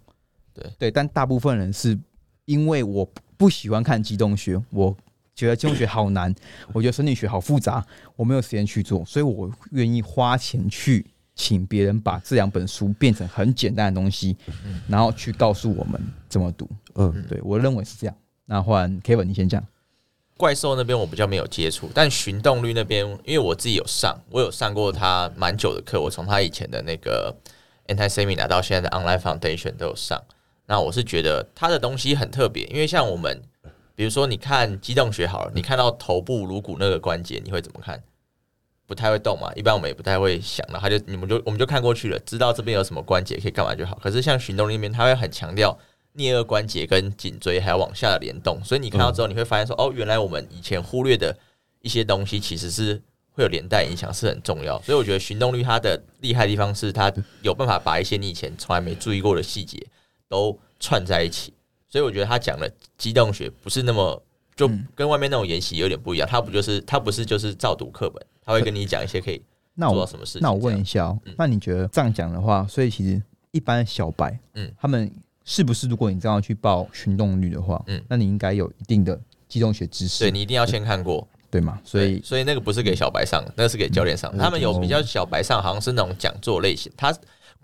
[0.55, 1.99] 对对，但大部分人是
[2.45, 4.97] 因为我不喜欢看机动学，我
[5.35, 6.35] 觉得机动学好难，
[6.73, 7.85] 我觉得生理学好复杂，
[8.17, 14.37] 我没有时间去做，所以我愿意花钱去请别人把这两本书变成很简单的东西，
[14.89, 16.69] 然后去告诉我们怎么读。
[16.95, 18.17] 嗯，对我认为是这样。
[18.47, 19.63] 那换 Kevin 你先讲。
[20.37, 27.35] 怪兽那边我比较没有接触，但寻动率那边，因为我自己有上，我有上过他蛮久的课，我从他以前的那个
[27.87, 30.21] Anti Seminar 到现在的 Online Foundation 都有上。
[30.67, 33.41] 那我是觉得它的东西很特别，因为像我们，
[33.95, 38.03] 比如说你看机动学好了，你看到头部颅骨那个关节，你会怎么看？
[38.87, 43.99] 不太会动嘛，一般我们也不太会想到，他就你们就我们就看过去了，知道这边有什么关节可以干嘛就好。
[44.03, 45.79] 可是像行动力那边，他会很强调。
[46.17, 51.37] 颞颌关节跟颈椎还有往下的联动，所以你看到之后，你会发现说，哦，原来我们以前忽略的
[51.81, 54.81] 一些东西，其实是会有连带影响，是很重要。
[54.83, 59.85] 所以我觉得行动率它的厉害地方是，它有办法把一些你以前从来没注意过的细节
[60.35, 61.53] 都串在一起。
[61.89, 64.21] 所以我觉得他讲的机动学不是那么
[64.57, 69.41] 就跟外面那种研习有点不一样，他不就是他不是就是照读课本，他会跟你讲一些可以
[69.77, 70.41] 做到什么事情。
[70.43, 75.11] 那我问一下，那你觉得这样讲的话，所以其实一般小白，嗯，他们。
[75.47, 75.87] 是不是？
[75.87, 80.25] 如果你这样去报群动率的话，嗯，那你应该有一定的机动学知识。
[80.25, 81.79] 对你一定要先看过，对吗？
[81.85, 84.35] 所以，所以那个不是给小白上，那是给教练上。
[84.39, 87.15] 他们有比较小白上，好像是那种讲座类型，他。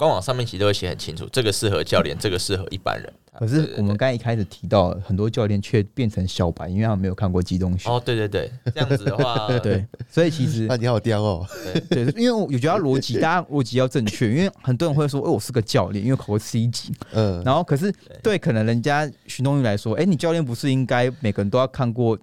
[0.01, 3.13] 官网上面其实都会写很清楚，这个适合教练，这个适合一般人。
[3.39, 7.87] 可是我们刚一开始提到，很多教练却变成小白，因为他们没有看过机动学。
[7.91, 11.47] 哦，对对对，这样子的话， 对，所以其实那你好刁哦。
[11.91, 16.95] 对，因为我觉得逻辑，大家逻辑要正确，因为很多人会说，哎，我是个教练，因为考过 C 级。
[17.13, 17.43] 嗯。
[17.45, 22.19] 然后，可是对可能人家徐东玉来说，哎，你教练不是应该每个人都要看过？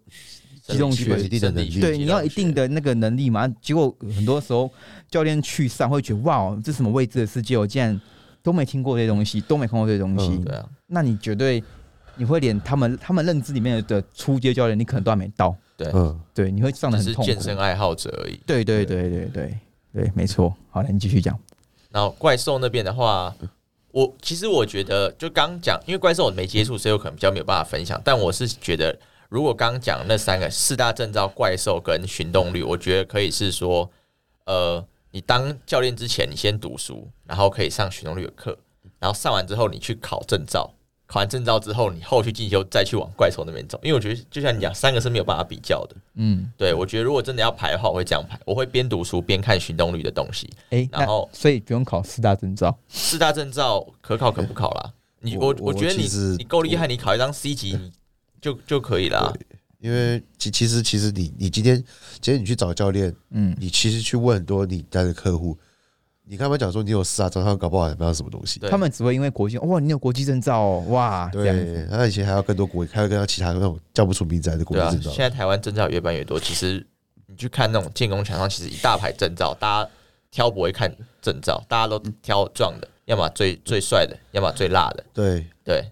[0.68, 3.48] 机动学一定的能力，对，你要一定的那个能力嘛。
[3.62, 4.70] 结果很多时候
[5.10, 8.00] 教练去上会觉得，哇，这什么未知的世界，我竟然
[8.44, 10.38] 都没听过这些东西，都没看过这些东西。
[10.44, 11.64] 对啊，那你绝对
[12.18, 15.56] 你会连他们他们认知里面的初阶教练，你可能都还没到。
[15.78, 17.24] 对，嗯，对，你会上的很痛苦。
[17.24, 18.38] 健身爱好者而已。
[18.46, 19.58] 对对对对对
[19.94, 20.54] 对，没错。
[20.70, 21.40] 好了，你继续讲。
[21.92, 23.34] 然后怪兽那边的话，
[23.92, 28.02] 我其实我觉得就刚讲，因为怪兽我没接触，所以我可能比较没有办法分享。
[28.04, 28.98] 但我是觉得。
[29.30, 33.90] 如果刚讲那三个四大证照怪兽跟行动率，我觉得可以是说，
[34.46, 38.58] 呃，你当教练之前，你先读书，然后可以上行动率的课，
[39.00, 40.74] 然后上完之后，你去考证照，
[41.06, 43.78] 考完证照之后，你后续进修再去往怪兽那边走。
[43.84, 45.96] 因为我觉得，就像你讲，三个是没有办法比较的。
[46.16, 50.50] 嗯，对，我觉得如果真的要排的话，我会这样排，我会边读书边看行动率的东西。
[50.70, 54.94] 哎，然后所以不用考四大证照，四大证照可考可不考啦。
[55.20, 57.78] 你我我觉得你你够厉害，你考一张 C 级。
[58.42, 59.34] 就就可以了，
[59.80, 61.76] 因为其其实其实你你今天
[62.22, 65.58] 今天你去找教练，嗯，你其实去问很多你带的客户，
[66.24, 75.12] 你刚刚讲说你有事啊，找他搞不好也不知道什么东西，他们只会因为国际哇，你有国际证照哦，哇，对，他以前还要更多国，还要跟他其他那种叫不出名字来的国际证照。
[75.12, 76.86] 现在台湾证照越办越多，其实
[77.28, 79.90] 你去看那种建工墙上，其实一大排证照，大家
[80.32, 85.46] 挑不会看证照，大家都挑壮的，要么最最帅的，要么最辣的，对。
[85.64, 85.92] 对。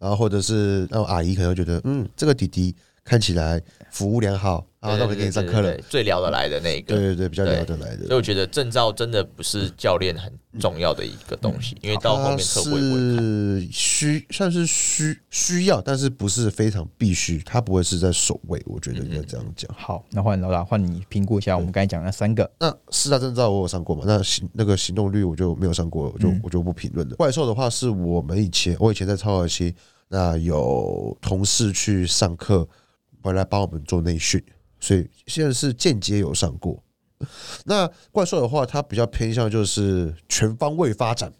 [0.00, 8.06] 然后或者是那种阿姨可能觉得，嗯，这个弟弟看起来服务良好，啊，那我给你上课了，最聊得来的那个，对对对，比较聊得来的。
[8.06, 19.70] 所以我觉得证照真的不是教练很重要的一个东西，因为到后面客户是需算是需需要，但是不是非常必须，他不会是在首位，我觉得应该这样讲。
[19.76, 22.50] 好，那换老大，换你评估一下我们刚才讲那三个。
[22.58, 24.04] 那四大证照我有上过嘛？
[24.06, 27.16] 那行那个行动率我就没有上过，我就我就不评论了。
[27.16, 29.74] 怪兽的话是我们以前我以前在超耳期。
[30.12, 32.66] 那有同事去上课，
[33.22, 34.42] 回来帮我们做内训，
[34.80, 36.82] 所以现在是间接有上过。
[37.66, 41.30] 那怪兽的话，它比较偏向就是全方位发展，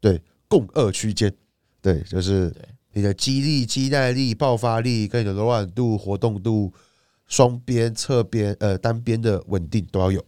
[0.00, 1.34] 对，共二区间，
[1.82, 2.54] 对，就是
[2.92, 6.72] 你的肌力、肌耐力、爆发力跟你的柔软度、活动度、
[7.26, 10.24] 双边、侧边、呃单边的稳定都要有。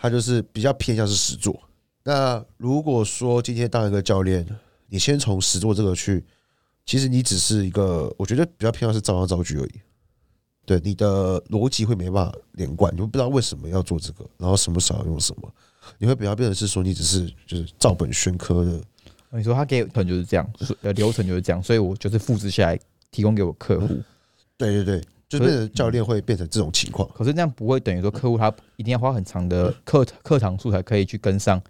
[0.00, 1.60] 它就是比较偏向是实做。
[2.04, 4.46] 那如果说今天当一个教练，
[4.88, 6.24] 你先从实做这个去，
[6.86, 9.80] 其实你只是一个，我觉得比较偏向是照样造句而已。
[10.70, 15.52] 对，你的逻辑会没办法连贯，你会不知道为什么要做这个，然后什么时候用什么，
[15.98, 18.80] 你会比较变成是说你只是就是照本宣科的。
[19.30, 20.48] 你说他给可能就是这样，
[20.82, 22.78] 呃，流程就是这样，所以我就是复制下来
[23.10, 23.88] 提供给我客户。
[24.56, 27.08] 对对对，就变成教练会变成这种情况。
[27.08, 31.60] 可是那样不会等于说客户他一定要花很长的课课堂数才可以去跟上，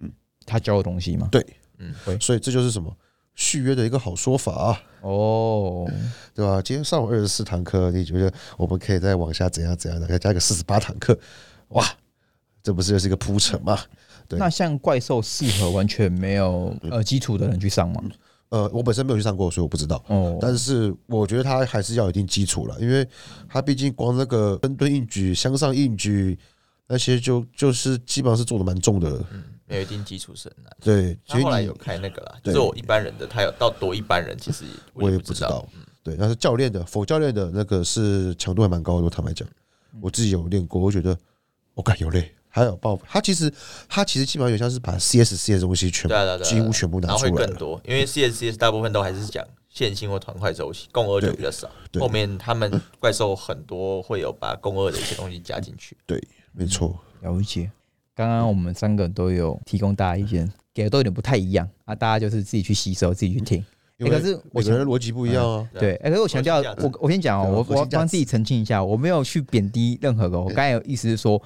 [0.00, 0.10] 嗯，
[0.44, 1.28] 他教的东西吗？
[1.30, 1.46] 对。
[1.78, 2.92] 嗯，所以这就是什么
[3.40, 5.90] 续约的一个好说法啊，哦，
[6.34, 6.60] 对吧？
[6.60, 11.18] 今天上午二十四堂课，你觉得我们可以再往下怎样怎样的，再加个四十八堂课，
[11.68, 11.82] 哇，
[12.62, 13.78] 这不是就是一个铺陈吗？
[14.28, 18.02] 对那像怪兽适合完全没有呃基础的人去上吗？
[18.50, 20.04] 呃，我本身没有去上过，所以我不知道。
[20.08, 23.08] 哦，但是我觉得他还是要有一定基础了，因为
[23.48, 26.38] 他毕竟光那个深蹲硬举、向上硬举
[26.88, 29.26] 那些就就是基本上是做的蛮重的了。
[29.70, 30.76] 没有一定基础是很难。
[30.80, 35.64] 对，他后来有开那个啦，就是我一般人的，他有到多一般人，其实我也不知道。
[36.02, 39.46] 对，但是教练的否教练的那个是强度还蛮高的，坦白讲，
[40.00, 41.16] 我自己有练过，我觉得
[41.74, 42.98] 我感有累，还有爆。
[43.06, 43.52] 他其实
[43.88, 51.70] 他其实基本上有像是把 CS、CS 的东西全部几乎全部拿出来更多，因为 CS CS 大部分都还是讲线性或团块周期，共二就比较少。
[51.92, 55.96] 对后面他们怪兽很多会有把共二的一些东西加进去。
[56.06, 56.20] 对，
[56.52, 56.98] 没错。
[57.20, 57.70] 了解。
[58.14, 63.64] 刚刚我们三个都有提供大家意见，给的都有点不太一样啊，大家就是自己去吸收，自己去听。
[63.98, 65.70] 可是我想每个人逻辑不一样啊。
[65.74, 71.40] 对，哎、可是我强调我我先讲哦，我我帮自己澄清一下，我没有去贬低任何个，我刚才有意思是说，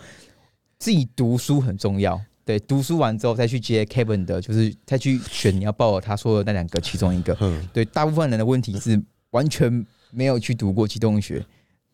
[0.78, 7.36] 自己读书很重要，对，读书完之后再去接 Kevin 的，就是再去选你要报他说的那两个其中一个。
[7.40, 11.44] 嗯，对，大部分人的问题是完全没有去读过机动学，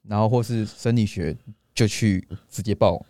[0.07, 1.35] 然后或是生理学
[1.75, 3.03] 就去直接报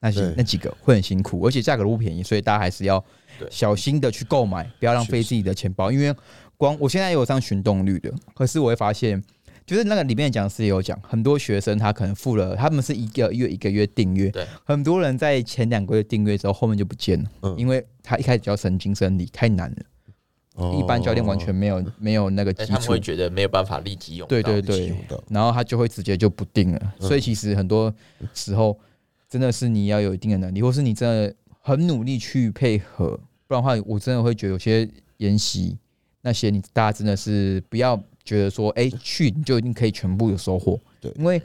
[0.00, 3.04] 那些那几个会很辛苦，而且价格都不便宜，所以大家还是要
[3.50, 5.90] 小心的去购买，不要浪费自己的钱包。
[5.90, 6.14] 因为
[6.56, 9.22] 光我现在有上寻动率的，可是我会发现。
[9.66, 19.76] 就是那个里面讲师也有讲，很多学生他可能付了，他们是一个月一个月订阅，对，很多人在前两个月订阅之后，后面就不见了，嗯因为他一开始教神经生理太难了，
[20.54, 24.30] 哦一般教练完全没有没有那个基础但他们会，觉得没有办法立即用到。
[24.30, 24.96] 对对对。
[25.28, 26.94] 然后他就会直接就不定了。
[27.00, 27.94] 嗯所以其实很多
[28.32, 28.74] 时候
[29.28, 34.88] 真的是你要有一定的能力，或是你真的很努力去配合，不然的话，我真的会觉得有些
[35.18, 35.76] 研习
[36.22, 40.78] 那些你大家真的是不要觉得说，哎、去你就一定可以全部有收获。
[41.00, 41.12] 对。
[41.16, 41.40] 因为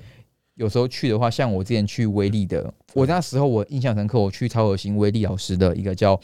[0.55, 6.19] 有时候去的话，像我之前去威力的，我那时候我印象深刻，我去超核心威力老师的一个叫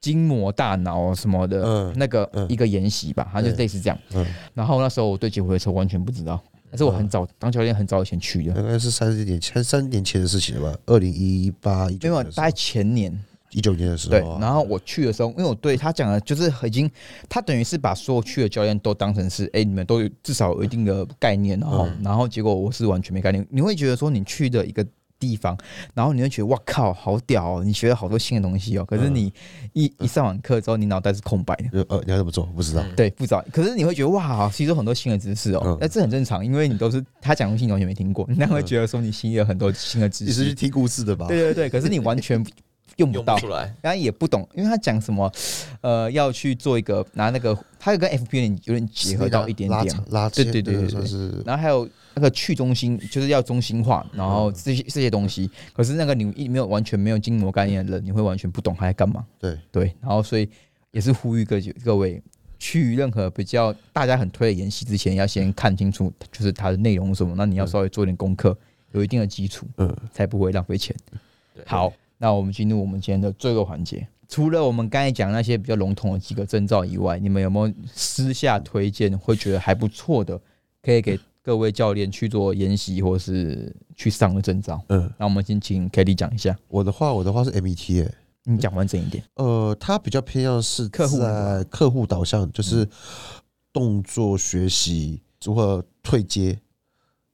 [0.00, 2.46] 筋膜大脑什么的、嗯那个嗯。
[2.48, 3.98] 一个研习吧，他就类似这样。
[4.14, 10.78] 嗯，然后那时候我对结回车完全不知道，但是我很早当教练很早以前去的，大概是三十年前三年前的事情了吧？
[10.86, 12.42] 二零一八一没有九年的时候。
[12.42, 13.24] 大概前年。
[13.50, 16.90] 一九年的时对候对，，然后我去的时候，因为我对他讲的就是已经，
[17.28, 24.82] 他等于是把所有去的教练都当成是，哎、你们都有至少有一定的概念，然后、然后结果我是完全没概念，你会觉得说你去的一个。
[25.22, 25.56] 地方，
[25.94, 27.62] 然后你会觉得哇靠，好屌哦！
[27.64, 28.84] 你学了好多新的东西哦。
[28.84, 29.32] 可是你
[29.72, 32.44] 一一上完课之后，你脑袋是空白的，呃，你要怎么做？
[32.46, 32.82] 不知道。
[32.96, 33.44] 对，不知道。
[33.52, 35.78] 可是你会觉得哇，吸收很多新的知识哦嗯。
[35.80, 40.30] 那、这很正常，因为你都是他讲的东西你完全没听过，你那会觉得说你心里有很多新的知识。
[40.30, 41.28] 你是去听故事的吧？
[41.28, 42.44] 对对对，可是你完全
[42.96, 43.38] 用不到。
[43.80, 45.30] 然后也不懂，因为他讲什么，
[45.80, 59.24] 呃，要去做一个拿那个，他有跟 FP 有点有点结合到一点点拉长，拉对牵对对对对然后还有那个去中心，就是要中心化，然后这些这些东西，可是那个你一没有完全没有筋膜概念的人，你会完全不懂他在干嘛。
[59.38, 60.48] 对对，然后所以
[60.90, 62.22] 也是呼吁各各位。
[62.64, 67.34] 去任何比较大家很推的演习之前，要先看清楚，就是它的内容是什么。
[67.36, 68.56] 那你要稍微做点功课，
[68.92, 70.94] 有一定的基础，嗯，才不会浪费钱。
[71.56, 74.06] 对好，那我们进入我们今天的最后环节。
[74.28, 80.40] 除了我们刚才讲那些比较笼统的几个征兆以外，你们有没有私下推荐会觉得还不错的，
[80.82, 84.80] 可以给各位教练去做研习或是去上的证照？
[84.88, 89.24] 嗯，那我们先请 k a t i e 讲一下，我的话，我的话是 MET 诶，你讲完整一点。
[89.34, 92.88] 呃，它比较偏向是客户在客户导向，就是
[93.72, 96.56] 动作学习如何退阶、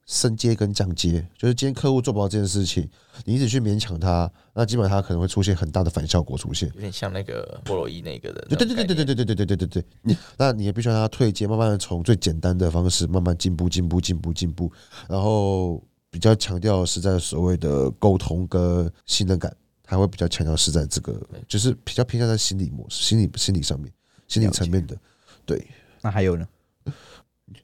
[0.08, 1.24] 升阶跟降阶。
[1.36, 2.88] 就是今天客户做不到这件事情，
[3.24, 6.68] 你一直去勉强他，那基本上他可能会出现很大的反效果出现。
[6.74, 8.66] 有点像那个菠萝伊那个的那对。
[8.66, 14.72] 对对对对对对对对对对对，你那你也必须让他退阶，慢慢的从最简单的方式慢慢进步、进步、进步、进步，
[15.08, 23.92] 然后比较强调是在所谓的沟通跟信任感，他会比较强调是在这个，就是比较偏向在心理模式、心理心理上面、
[24.26, 24.96] 心理层面的。
[25.44, 25.66] 对，
[26.00, 26.48] 那还有呢？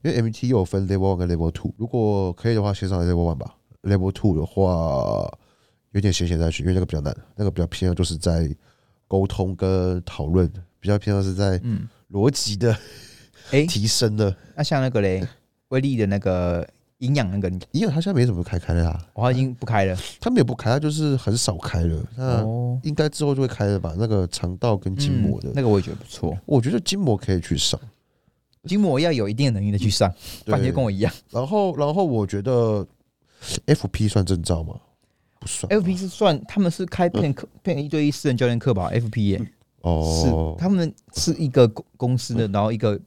[0.02, 3.56] 因为 MT 又有分 Level One 跟 Level Two，如果可以的话，先上 Level One 吧。
[3.82, 5.30] Level Two 的话，
[5.92, 8.48] 有点闲闲再去，因为那个比较难，那个比较偏向就是在
[9.06, 12.76] 沟通跟讨论，比较偏向是在嗯，逻辑的
[13.50, 14.34] 哎、提升的。
[14.56, 15.22] 那像那个嘞，
[15.68, 16.66] 威力的那个
[16.98, 19.94] 营养那个，营养他现在没怎么开开的啦，我已经不开了。
[20.18, 22.02] 他们也不开，他就是很少开了。
[22.16, 23.94] 那哦，应该之后就会开了吧？
[23.98, 26.34] 那个肠道跟筋膜的，嗯那个我也觉得不错。
[26.46, 27.78] 我觉得筋膜可以去上。
[28.66, 30.12] 筋膜要有一定的能力的去上，
[30.44, 31.12] 不然就跟我一样。
[31.30, 32.86] 然后，然后我觉得
[33.66, 34.74] FP 算证照吗？
[35.38, 35.70] 不算。
[35.70, 39.52] FP 是算他们是开片课，片一对一私人教练课吧？FP 耶、
[39.82, 42.98] 哦是，他们是一个公公司的，然后一个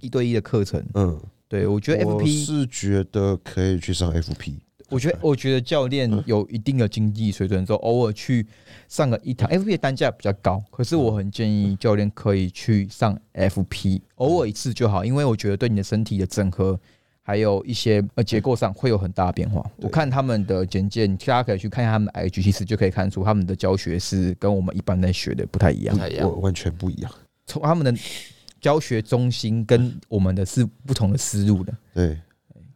[0.00, 0.84] 一对一的课程。
[0.94, 4.54] 嗯，对我觉得 FP，是觉得可以去上 FP，
[4.90, 8.46] 我觉得 我觉得教练有一定的经济水准之后，偶尔去
[8.88, 16.78] 上个一堂 FP 的单价比较高，可是我很建议教练可以去上 FP，偶尔一次就好，因为我觉得对你的身体的整合。
[17.22, 19.64] 还有一些呃结构上会有很大的变化。
[19.76, 26.00] 我看他们的简介，大家可以去看一下他们的 IG，其实就可以看出他们的教学是跟我们一般在学的不太一样不。
[26.00, 26.40] 太一样。
[26.40, 27.12] 完全不一样。
[27.46, 27.94] 从他们的
[28.60, 31.72] 教学中心跟我们的是不同的思路的。
[31.94, 32.18] 对，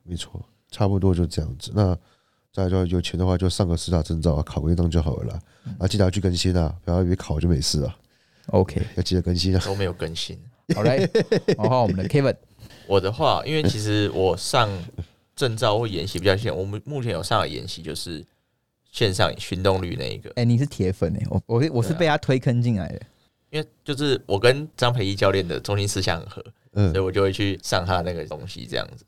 [0.04, 0.40] 没错，
[0.74, 1.70] 差不多就这样子。
[1.72, 1.96] 那
[2.52, 5.40] 再来就有钱的话，就上个师大证照啊，考个一张就好了啦。
[5.78, 7.96] 啊，记得要去更新啊，不要以为考就没事啊
[8.48, 9.62] ，OK，要记得更新啊。
[9.64, 10.36] 都没有更新。
[10.74, 11.08] 好嘞，
[11.56, 12.34] 然后我们的 Kevin，
[12.88, 14.68] 我的话，因为其实我上
[15.36, 18.24] 证照或研习比较线，我们目前有上的研习就是
[18.90, 23.00] 线上行动率那一个，哎、你是铁粉哎、我我我是被他推坑进来的。
[23.50, 29.04] 因为就是我跟张培一教练的中心思想很合，嗯所以我就会去上他那个东西，这样子，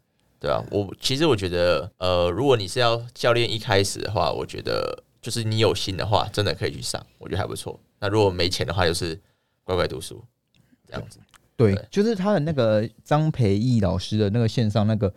[0.46, 7.80] 对啊，我其实我觉得，呃，如果你是要教练一开始的话，我觉得就是你有心的话，真的可以去上，我觉得还不错。
[7.98, 9.20] 那如果没钱的话，就是
[9.64, 10.22] 乖乖读书，
[10.86, 11.18] 这样子。
[11.56, 15.12] 对对，就是他的那个张培义老师的那个线上那个，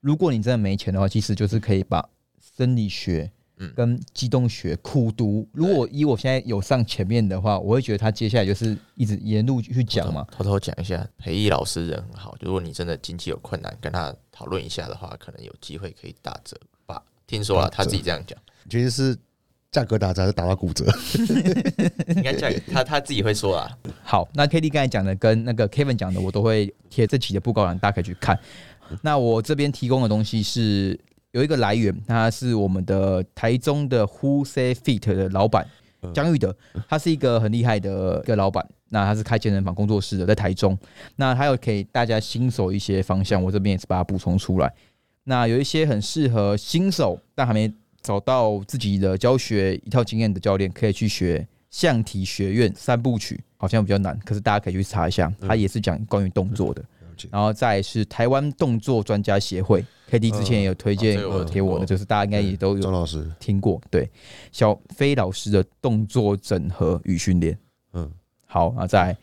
[0.00, 2.08] 如果你真的没钱的话，其实就是可以把
[2.56, 5.48] 生理学嗯跟机动学苦读。
[5.52, 10.24] 如果以我现在有上前面的话，我会觉得他接下来就是一直沿路去讲嘛。
[10.30, 17.02] 偷偷讲一下，培义老师人很好，如果你真的经济有困难，跟他讨论一下的话，可能有机会可以打折吧。
[17.26, 18.38] 听说啊，他自己这样讲，
[18.70, 19.18] 其实是
[19.72, 20.84] 价格打折还是打到骨折？
[22.14, 23.68] 应该价他他自己会说啊。
[24.04, 28.38] 好，那 K D 刚才讲的跟那个 Kevin 讲的，我都会贴这期的布告栏，大家可以去看。
[29.02, 30.96] 那我这边提供的东西是
[31.32, 35.68] 有一个来源，他是我们的台中的 Who Say Fit 的老板
[36.14, 36.56] 江玉德，
[36.88, 38.64] 他是一个很厉害的一个老板。
[38.90, 40.76] 那他是开健身房工作室的，在台中。
[41.16, 44.72] 那他有给大家新手一些方向，我这边也是把它补充出来。
[45.24, 56.82] 那有一些很适合新手但还没找到自己的教学一套经验的教练，可以去学象体学院三部曲，好像比较难，可是大家可以去查一下，它也是讲关于动作的。
[57.32, 63.80] 然后再是台湾动作专家协会，K D 之前也有推荐哦这个我有有贴我的，就是大家应该也都有张老师，听过。
[63.90, 64.08] 对，
[64.52, 67.58] 小飞老师的动作整合与训练。
[68.48, 69.16] 嗯，好，那再来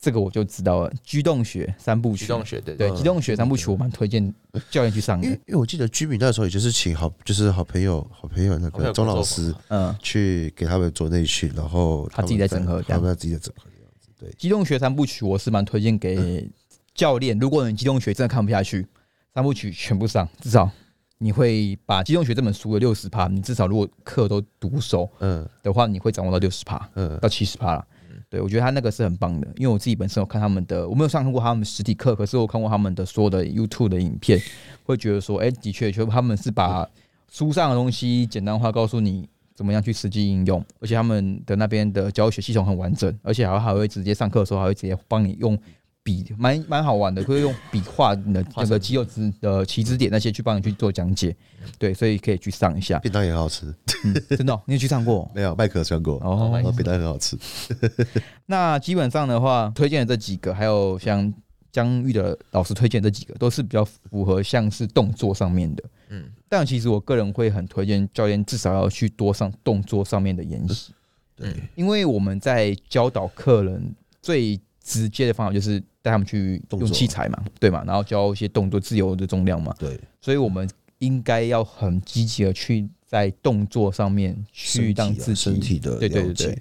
[0.00, 2.18] 这个我就知道了，居动学三部曲。
[2.18, 4.32] 驱动学对对，嗯机动学三部曲我蛮推荐
[4.70, 5.40] 教练去上的因为。
[5.48, 14.08] 因为我记得居民那时候也就是请好，就是好朋友好朋友那个钟老师嗯，去给他们做内训，然后他自己在整合他们自己在整合这样子。
[14.18, 16.48] 对，机动学三部曲我是蛮推荐给
[16.94, 18.86] 教练，如果你机动学真的看不下去，
[19.34, 20.70] 三部曲全部上，至少
[21.18, 27.84] 你会把机动学这本书的六十趴，你至少如果课都读熟嗯的话，你会掌握到六十趴嗯到七十趴了。
[28.30, 34.40] 对，我觉得他那个是很棒的，因为我自己本身有看他们的，我没有上过他们实体课，可是我看过他们的所有的 YouTube 的影片，
[34.84, 36.88] 会觉得说，哎、的确，就他们是把
[37.30, 45.58] 书上的东西简单化，告诉你怎么样去实际应用，而且他们的那边的教学系统很完整，而且还还会直接上课的时候还会直接帮你用
[46.08, 51.36] 笔，蛮蛮好玩的，会用笔画你的那个肌肉支的起止点那些去帮你去做讲解，
[51.78, 52.98] 对，所以可以去上一下。
[53.00, 53.66] 便当也很好吃，
[54.04, 55.30] 嗯，真的哦、你有去上过？
[55.34, 57.36] 没有麦克上过，哦便当很好吃。
[58.46, 61.30] 那基本上的话，推荐的这几个，还有像
[61.70, 65.84] 江玉的老师推荐这几个，都是比较符合像是动作上面的。
[66.08, 70.94] 嗯，但其实我个人会很推荐教练至少要去多上动作上面的研习，
[71.36, 80.66] 对因为我们在教导客人最直接的方法就是带他们去用器材嘛，对嘛，然后教一些动作自由的重量嘛，对，所以我们
[81.00, 86.58] 应该要很积极的去在动作上面去让自己身体的对对对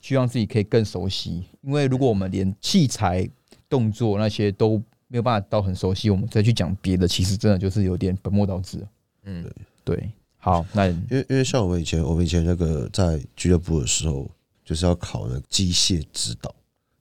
[0.00, 1.44] 去让自己可以更熟悉。
[1.60, 3.28] 因为如果我们连器材、
[3.68, 8.86] 动作那些都没有办法到很熟悉，我们再去讲别的，其实真的就是有点本末倒置。
[9.24, 9.44] 嗯，
[9.84, 14.30] 对，好，那因为因为像我们以前我们以前那个在俱乐部的时候，
[14.64, 16.54] 就是要考那机械指导、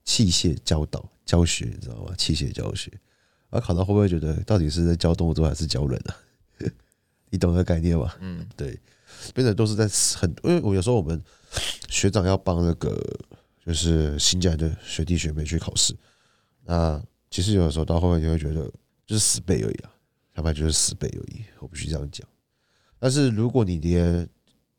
[0.05, 2.13] 器械教导教学，你知道吗？
[2.17, 2.89] 器械教学，
[3.49, 6.15] 然后考到会不会觉得到底是在教动作还是教人啊？
[7.29, 8.13] 你懂那个概念吗？
[8.21, 8.79] 嗯，对，
[9.33, 9.87] 变得都是在
[10.17, 11.21] 很，因为我有时候我们
[11.89, 12.97] 学长要帮那个
[13.65, 15.93] 就是新进来的学弟学妹去考试，
[16.63, 18.71] 那其实有的时候到后面你会觉得
[19.05, 19.91] 就是死背而已啊，
[20.33, 22.25] 他们就是死背而已，我必须这样讲。
[22.99, 24.29] 但是如果你连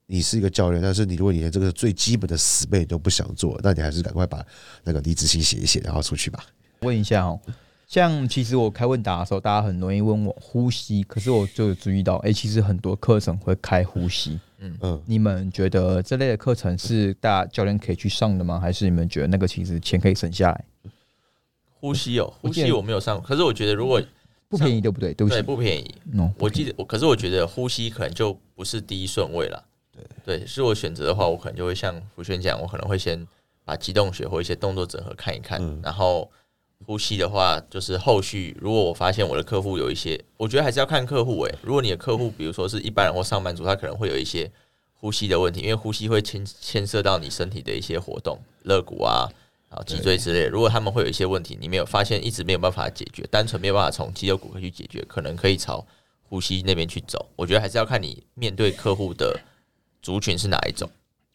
[0.06, 4.44] 你是一个教练，但是你如果你连这个最基本的死背都不想做，那你还是赶快把
[4.84, 6.44] 那个离职信写一写，然后出去吧。
[6.80, 7.40] 问一下哦，
[7.88, 14.38] 像其实我开问答的时候，大家很容易问我呼吸，可是我就有注意到，哎、其实很多课程会开呼吸。
[14.58, 18.58] 嗯嗯，你们觉得这类的课程是大家教练可以去上的吗？
[18.60, 20.64] 还是你们觉得那个其实钱可以省下来？
[21.80, 24.02] 呼呼吸哦，呼吸我没有上，可是我觉得如果
[24.48, 25.12] 不便宜，对不对？
[25.14, 29.64] 对不对起，不便宜，哦，我记得我，可是我觉得呼吸可能就不是第一顺位了。
[29.96, 33.26] 对对，是我选择的话，我可能就会像福轩讲，我可能会先
[33.64, 36.30] 把机动学或一些动作整合看一看，嗯然后
[36.84, 44.50] 呼吸的话，就是后续如果我发现我的客户有一些，我觉得还是要看客户诶、如果你的客户比如说是一般人或上班族，他可能会有一些
[44.94, 49.28] 呼吸的问题，因为呼吸会牵牵涉到你身体的一些活动，肋骨啊。
[49.68, 55.84] 然后脊椎之类，如果他们会有一些问题，你没有发现，一直没有办法解决，单纯没有办法从肌肉骨骼去解决，可能可以朝
[56.28, 57.26] 呼吸那边去走。
[57.34, 59.38] 我觉得还是要看你面对客户的
[60.06, 60.88] 族群是哪一种。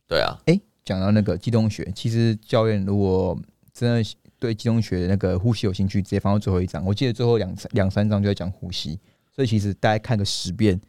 [0.08, 3.38] 对啊，哎，讲到那个机动学，其实教练如果
[3.74, 6.86] 真的对机动学的那个呼吸有兴趣，直接放到最后一章。
[6.86, 8.98] 我记得最后两两三章就在讲呼吸，
[9.36, 10.80] 所以其实大家看个十遍，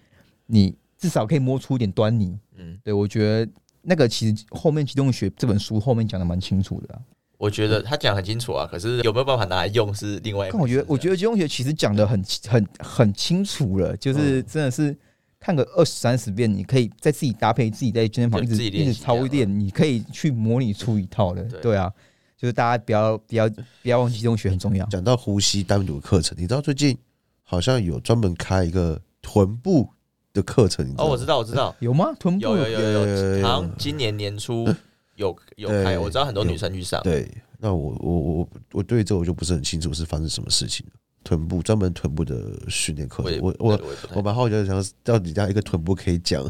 [0.46, 2.38] 你至少可以摸出一点端倪。
[2.56, 3.52] 嗯，对我觉得
[3.82, 7.02] 那个其实后面机动学这本书后面讲的蛮清楚的、啊。
[7.36, 14.96] 我觉得他讲很清楚啊，可是有没有办法拿来用是另外一我觉得，我觉得得机动学其实讲的很很很清楚了，就是嗯真的是
[15.42, 21.42] 看个二十三十遍，你可以再自己搭配自己在健身房一直就自己练一直操练，你可以去模拟出一套的。
[21.42, 21.92] 对对啊，
[22.36, 23.48] 就是大家不要不要
[23.82, 24.86] 不要忘记这种学很重要。
[24.86, 26.96] 讲到呼吸单独的课程，你知道最近
[27.42, 29.88] 好像有专门开一个臀部
[30.32, 32.12] 的课程，你知道哦，我知道，我知道，有吗？
[32.20, 34.64] 臀部有有有有有有，有好像今年年初
[35.16, 37.02] 有有开，我知道很多女生去上。
[37.02, 37.28] 对，
[37.58, 40.92] 那我我我我对这我就不是很清楚是发生什么事情了。
[41.24, 43.80] 臀部专门臀部的训练课我我
[44.14, 46.44] 我蛮好奇的，想到底这样一个臀部可以讲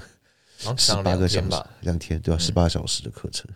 [0.58, 2.38] 十上两八个小时天吧。，两天对吧？
[2.38, 3.50] 嗯十八小时的课程。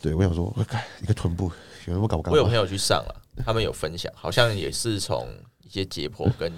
[0.00, 1.50] 对，我想说，我看一个臀部，
[1.86, 2.32] 有人我搞不搞？
[2.32, 5.28] 我有朋友去上了，他们有分享，好像也是从
[5.62, 6.50] 一些解剖跟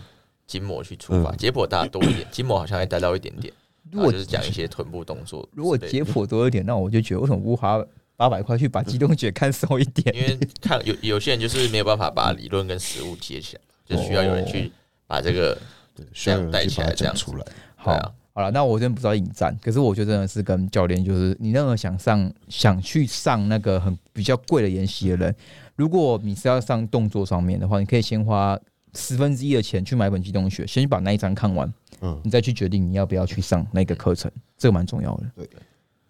[0.46, 3.52] 筋膜去出发，嗯解剖大家多一点，筋膜好像还带到一点点，
[3.90, 5.48] 如果就是讲一些臀部动作。
[5.52, 7.84] 如果解，剖多一点，那我就觉得为什么不花
[8.16, 10.14] 八百块去把机动学看熟一点？
[10.14, 14.70] 因为看有有些人就是没有办法把理论跟实物接起来，就需要有人去
[15.06, 15.58] 把这个
[15.94, 17.44] 对需要带起来这样出来。
[17.76, 25.34] 好啊，好了，那我真的不知道引战，可是我觉得真的是跟教练，就是你任何想上想去上那个很比较贵的研习的人，
[25.76, 28.58] 如果你是要上动作上面的话，你可以先花
[28.94, 35.24] 十分之一的钱去买本机动学，先去把那一章看完，嗯，你再去决定你要不要去上那个课程，这个蛮重要的。
[35.36, 35.48] 对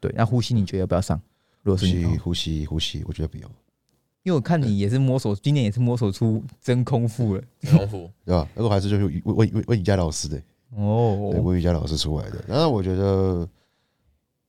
[0.00, 1.20] 对，那呼吸你觉得要不要上？
[1.64, 3.48] 如果呼吸是你，呼吸呼吸，我觉得不要，
[4.22, 8.10] 因为我看你也是摸索，今年也是摸索出真空腹了真空腹。
[8.24, 8.48] 对吧？
[8.54, 10.44] 那个还是就是问问问问瑜伽老师的，对，
[10.76, 11.32] 哦。
[11.42, 12.44] 问瑜伽老师出来的。
[12.46, 13.48] 然后我觉得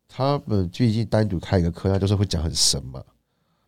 [0.08, 3.04] 他们最近单独开一个课，那就是会讲很深嘛。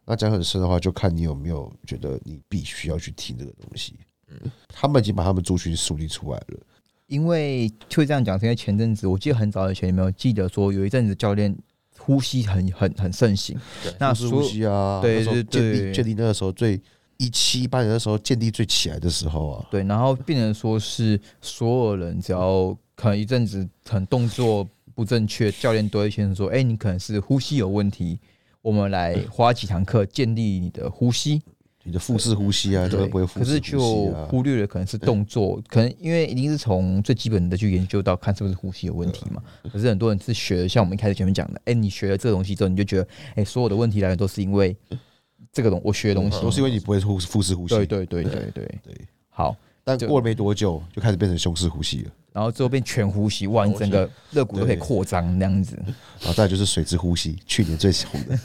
[0.05, 3.95] 那讲很深的话，就看你有没有觉得你必须要去听这个东西。
[4.29, 6.59] 嗯他们已经把他们族群树立出来了。
[7.07, 11.57] 因为会这样讲，是因为前阵子我记得很早以前有没有记得说有一阵子教练
[12.07, 13.53] 呼吸很很很盛行，
[13.83, 15.93] 对，那呼吸啊，对那时候对建立对。
[15.93, 16.79] 建立那个时候最
[17.17, 28.17] 一七一八年的时候建立最起来的时候啊，对，然后变成说是所有人只要可能一阵子很动作不正确，教练都会先说，哎、你可能是呼吸有问题，
[28.61, 31.41] 我们来花几堂课建立你的呼吸。
[31.87, 34.27] 你的腹式呼吸啊，就会，不会腹可是式就呼吸啊？
[34.29, 39.41] 忽略了可能是动作，可能因为一定是从最基本的去研究到看是不是呼吸有问题嘛。
[39.71, 44.75] 可是很多人是学的，像我们一开始前面讲的，哎、你学了这个东西之后，你就觉得，哎、所有的问题来源都是因为
[45.53, 47.73] 这个东我学的东西，都是因为你不会腹腹式呼吸。
[47.73, 49.07] 对对对对对对。
[49.29, 55.81] 好，但过了没多久，就开始变成胸式呼吸了，然后最后变全呼吸，哇，你整个肋骨都可以扩张那样子。
[56.19, 58.37] 然后再就是水之呼吸，去年最红的。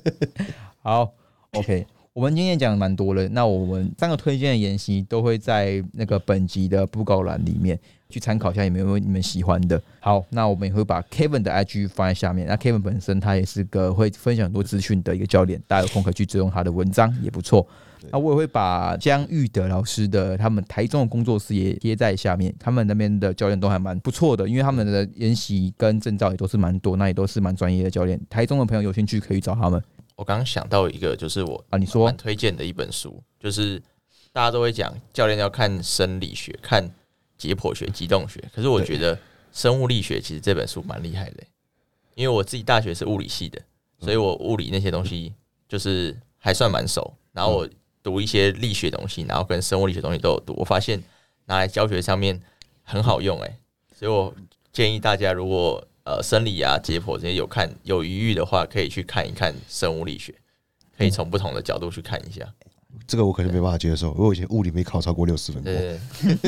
[0.82, 1.12] 好
[1.52, 9.80] ，OK，我们今天讲的蛮多了，那我们三个推荐的研习都会在那个本集的布告栏里面去参考一下，有没有你们喜欢的。
[10.00, 12.48] 好，那我们也会把 Kevin 的 IG 放在下面。
[12.48, 17.64] 那 Kevin 本身他也是个会分享很多资讯的一个教练，大家有空可以去追踪他的文章，也不错。
[18.10, 28.20] 那我也会把江玉德老师的他们台中的工作室也贴在下面，他们那边的教练都还蛮不错的，因为他们的研习跟证照也都是蛮多，那也都是蛮专业的教练。
[28.28, 29.80] 台中的朋友有兴趣可以找他们
[30.20, 31.78] 我刚刚想到一个，就是我啊。
[31.78, 33.82] 你说蛮推荐的一本书，就是
[34.32, 36.86] 大家都会讲教练要看生理学、看
[37.38, 39.18] 解剖学、机动学，可是我觉得
[39.50, 41.48] 生物力学其实这本书蛮厉害的欸、
[42.16, 43.58] 因为我自己大学是物理系的，
[43.98, 45.32] 所以我物理那些东西
[45.66, 47.68] 就是还算蛮熟，然后我
[48.02, 51.02] 读一些力学东西，然后跟生物力学东西都有读，我发现
[51.46, 52.38] 拿来教学上面
[52.82, 53.58] 很好用哎、
[53.96, 54.34] 所以我
[54.70, 60.34] 建议大家如果呃生理啊、解剖这些有看有余裕的话，可以去看一看生物力学，
[60.98, 62.42] 可以从不同的角度去看一下。
[63.06, 65.72] 这个我可能没办法接受，因为我以前物理没考超过六十分过。
[65.72, 65.98] 对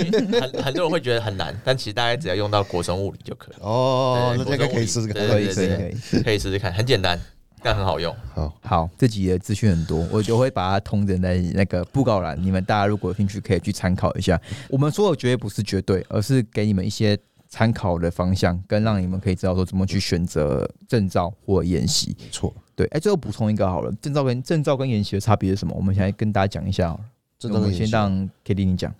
[0.41, 6.23] 很很多人会觉得很难，但其实大家只要用到国中物理就可以，哦，那这个可以试试看，可以可以可以。
[6.23, 7.19] 可以试试看，很简单。
[7.65, 8.13] 但很好用。
[8.35, 14.41] 好，好，这集的资讯很多，我就会把它通整在那个布告栏，你们大家如果有兴趣可以去参考一下。
[14.69, 17.17] 我们说的绝对不是绝对，而是给你们一些
[17.53, 22.16] 参考的方向，跟让你们可以知道说怎么去选择证照或研习。
[22.18, 22.50] 没错。
[22.74, 25.74] 对，哎，最后补充一个好了，证照跟证照跟研习的差别是什么？
[25.76, 26.98] 我们现在跟大家讲一下
[27.38, 28.90] 证照跟研习，先让 K D 你讲。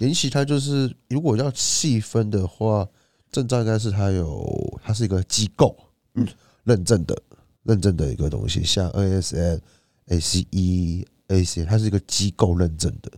[0.00, 2.86] 研习它就是如果要细分的话，
[3.32, 5.74] 证照应该是它有，它是一个机构，
[6.12, 6.28] 嗯，
[6.64, 7.18] 认证的
[7.62, 9.60] 认证的一个东西，像 ASN、
[10.08, 13.10] ACE、AC，它是一个机构认证的。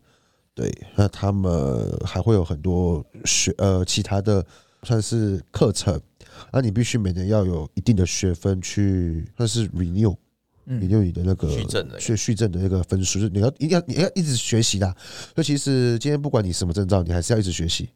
[0.54, 4.46] 对，那他们还会有很多学呃其他的
[4.86, 6.00] 算是课程，
[6.52, 10.14] 那你必须每年要有一定的学分去算是 renew。
[10.68, 14.96] 嗯 renew 你的那个续证的续续证的那个分数，就是你要一定要你要一直学习的。
[15.32, 17.88] 所以其实今天不管你什么证照，你还是要一直学习，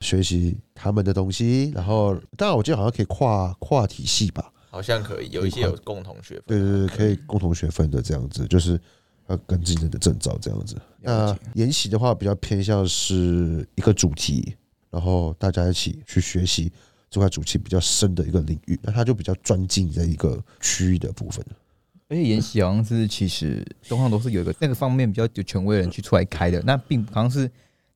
[0.00, 1.72] 学习他们的东西。
[1.74, 4.52] 然后，当然我记得好像可以跨跨体系吧？
[4.70, 8.78] 好像可以有一些有共同学分，对对对，可以共同学分的这样子，就是
[9.28, 10.76] 要跟自己的证照这样子。
[11.00, 14.54] 那研习的话，比较偏向是一个主题，
[14.90, 16.72] 然后大家一起去学习
[17.10, 21.44] 这块主题比较深的一个领域，那他就比较专精在一个区域的部分。
[22.10, 27.46] 而且研习好像是其实东方都是有一个那个方面比较有权威的人去出来开的，那并好像是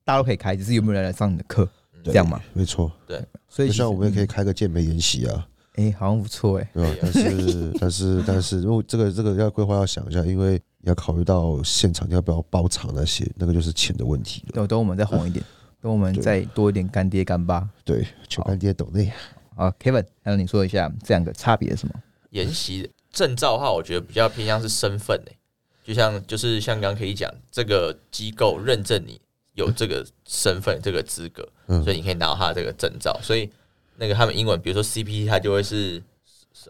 [0.05, 1.67] 大家都可以开，只是有没有人来上你的课
[2.05, 2.39] 这样嘛？
[2.53, 6.97] 没错，对所以像我们也可以开个健美研习啊，哎、好像不错哎、对吧？
[7.01, 14.53] 但是但是但是， 如果这个这个要规划要想一下，因为你要考虑到现场要不要包场那些，那个就是钱的问题了。
[14.53, 15.43] 等等我们再红一点，
[15.83, 17.69] 等我们再多一点干爹干爸。
[17.85, 19.13] 对，求干爹抖内。
[19.57, 21.95] 啊，Kevin，还有你说一下这两个差别是什么？
[22.31, 25.37] 研习证照的话，我觉得比较偏向是身份诶、
[25.85, 29.21] 就像就是像刚刚可以讲，这个机构认证你
[29.55, 33.19] 有这个身份、这个资格，嗯所以你可以拿到他的这个证照。
[33.23, 33.51] 所以
[33.97, 36.03] 那个他们英文，比如说 CPT，它就会是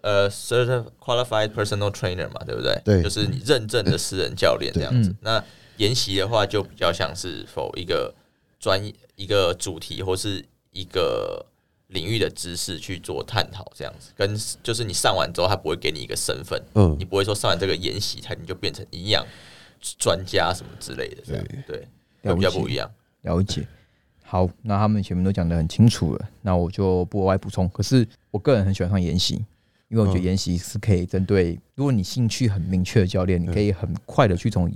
[0.02, 2.80] 呃 Certified Qualified Personal Trainer 嘛，对不对？
[2.84, 5.10] 对就是你认证的私人教练这样子。
[5.10, 5.44] 嗯那
[5.76, 8.12] 研习的话，就比较像是否一个
[8.58, 8.84] 专
[9.16, 11.44] 一个主题或是一个
[11.88, 14.12] 领域的知识去做探讨，这样子。
[14.16, 19.26] 跟就是你上完之后，他不会给你一个身份，嗯你，不会说上完这个研习，他你就变成营养
[19.98, 21.86] 专家什么之类的，这样对，
[22.22, 22.90] 会比较不一样。
[23.22, 23.66] 了解。
[24.22, 27.68] 好，那他们前面都讲的很清楚了，那我就不额外补充。
[27.68, 29.44] 可是我个人很喜欢上研习，
[29.88, 34.72] 因为我觉得嗯研习是可以针对，如果你兴趣很明确的教练，你可以很快的去从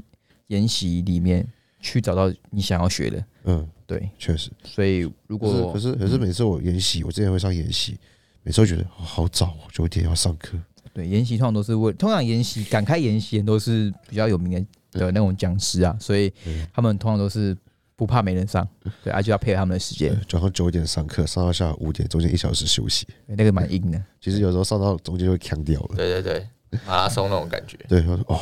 [0.48, 1.46] 研习里面
[1.80, 3.24] 去找到你想要学的。
[3.44, 4.50] 嗯，对，确实。
[4.64, 7.98] 所以如果可是可是每次我研习，我之前会上研习，
[8.42, 10.58] 每次都觉得哦好早哦，九点要上课。
[10.92, 14.52] 对研习通常都是为通常研习敢开研习的都是比较有名
[14.92, 17.54] 的的那种讲师啊，所以嗯他们通常都是
[17.94, 18.66] 不怕没人上，
[19.04, 23.06] 对，啊且要配合他们的时间对，，早上九点上课，上到下午五点，中间一小时休息。
[23.26, 24.02] 那个蛮硬的。
[24.20, 25.96] 其实有时候上到中间就会扛掉了。
[25.96, 26.48] 对对对，
[26.86, 27.78] 马拉松那种感觉。
[27.88, 28.40] 对，哦，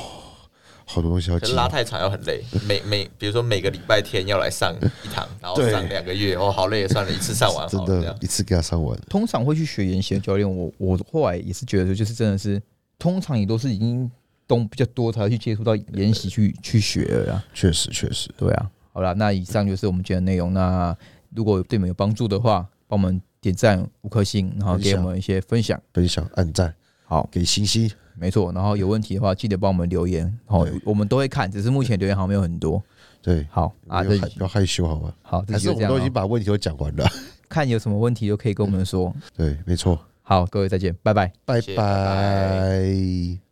[0.87, 1.53] 好多东西要记。
[1.55, 8.99] 拉太长要很累，每每比如说每个礼拜天要来上一堂，然后上两个月，哦，好累，算了，一次上完真好了，这样的，一次给他上完。
[9.09, 12.63] 通常会去学研习的教练，我我后来也是觉得，就是真的是，
[12.99, 14.11] 通常也都是已经
[14.47, 17.45] 懂比较多，才会去接触到研习去去学了啦。
[17.55, 20.53] 确实，确实，对啊，好了，那以上就是我们今天的内容。
[20.53, 20.97] 那
[21.35, 25.81] 如果对你们有帮助的话，帮我们点赞五颗星，然后给我们一些分享。
[25.93, 26.75] 分享、按赞、
[27.05, 27.91] 好，给星星。
[28.19, 28.53] 没错。
[28.53, 32.83] 然后有问题的话，记得帮我们留言，好，我们都会看，只是目前留言好像没有很多。
[33.23, 35.15] 对，好啊，这不要害羞好吧？
[35.23, 36.03] 好，这还是我们都已。
[36.03, 37.07] 经把问题都讲完了。
[37.49, 39.15] 看有什么问题都可以跟我们说。
[39.37, 39.99] 对，没错。
[40.23, 41.33] 好，各位再见，拜拜。
[41.45, 43.39] 拜拜。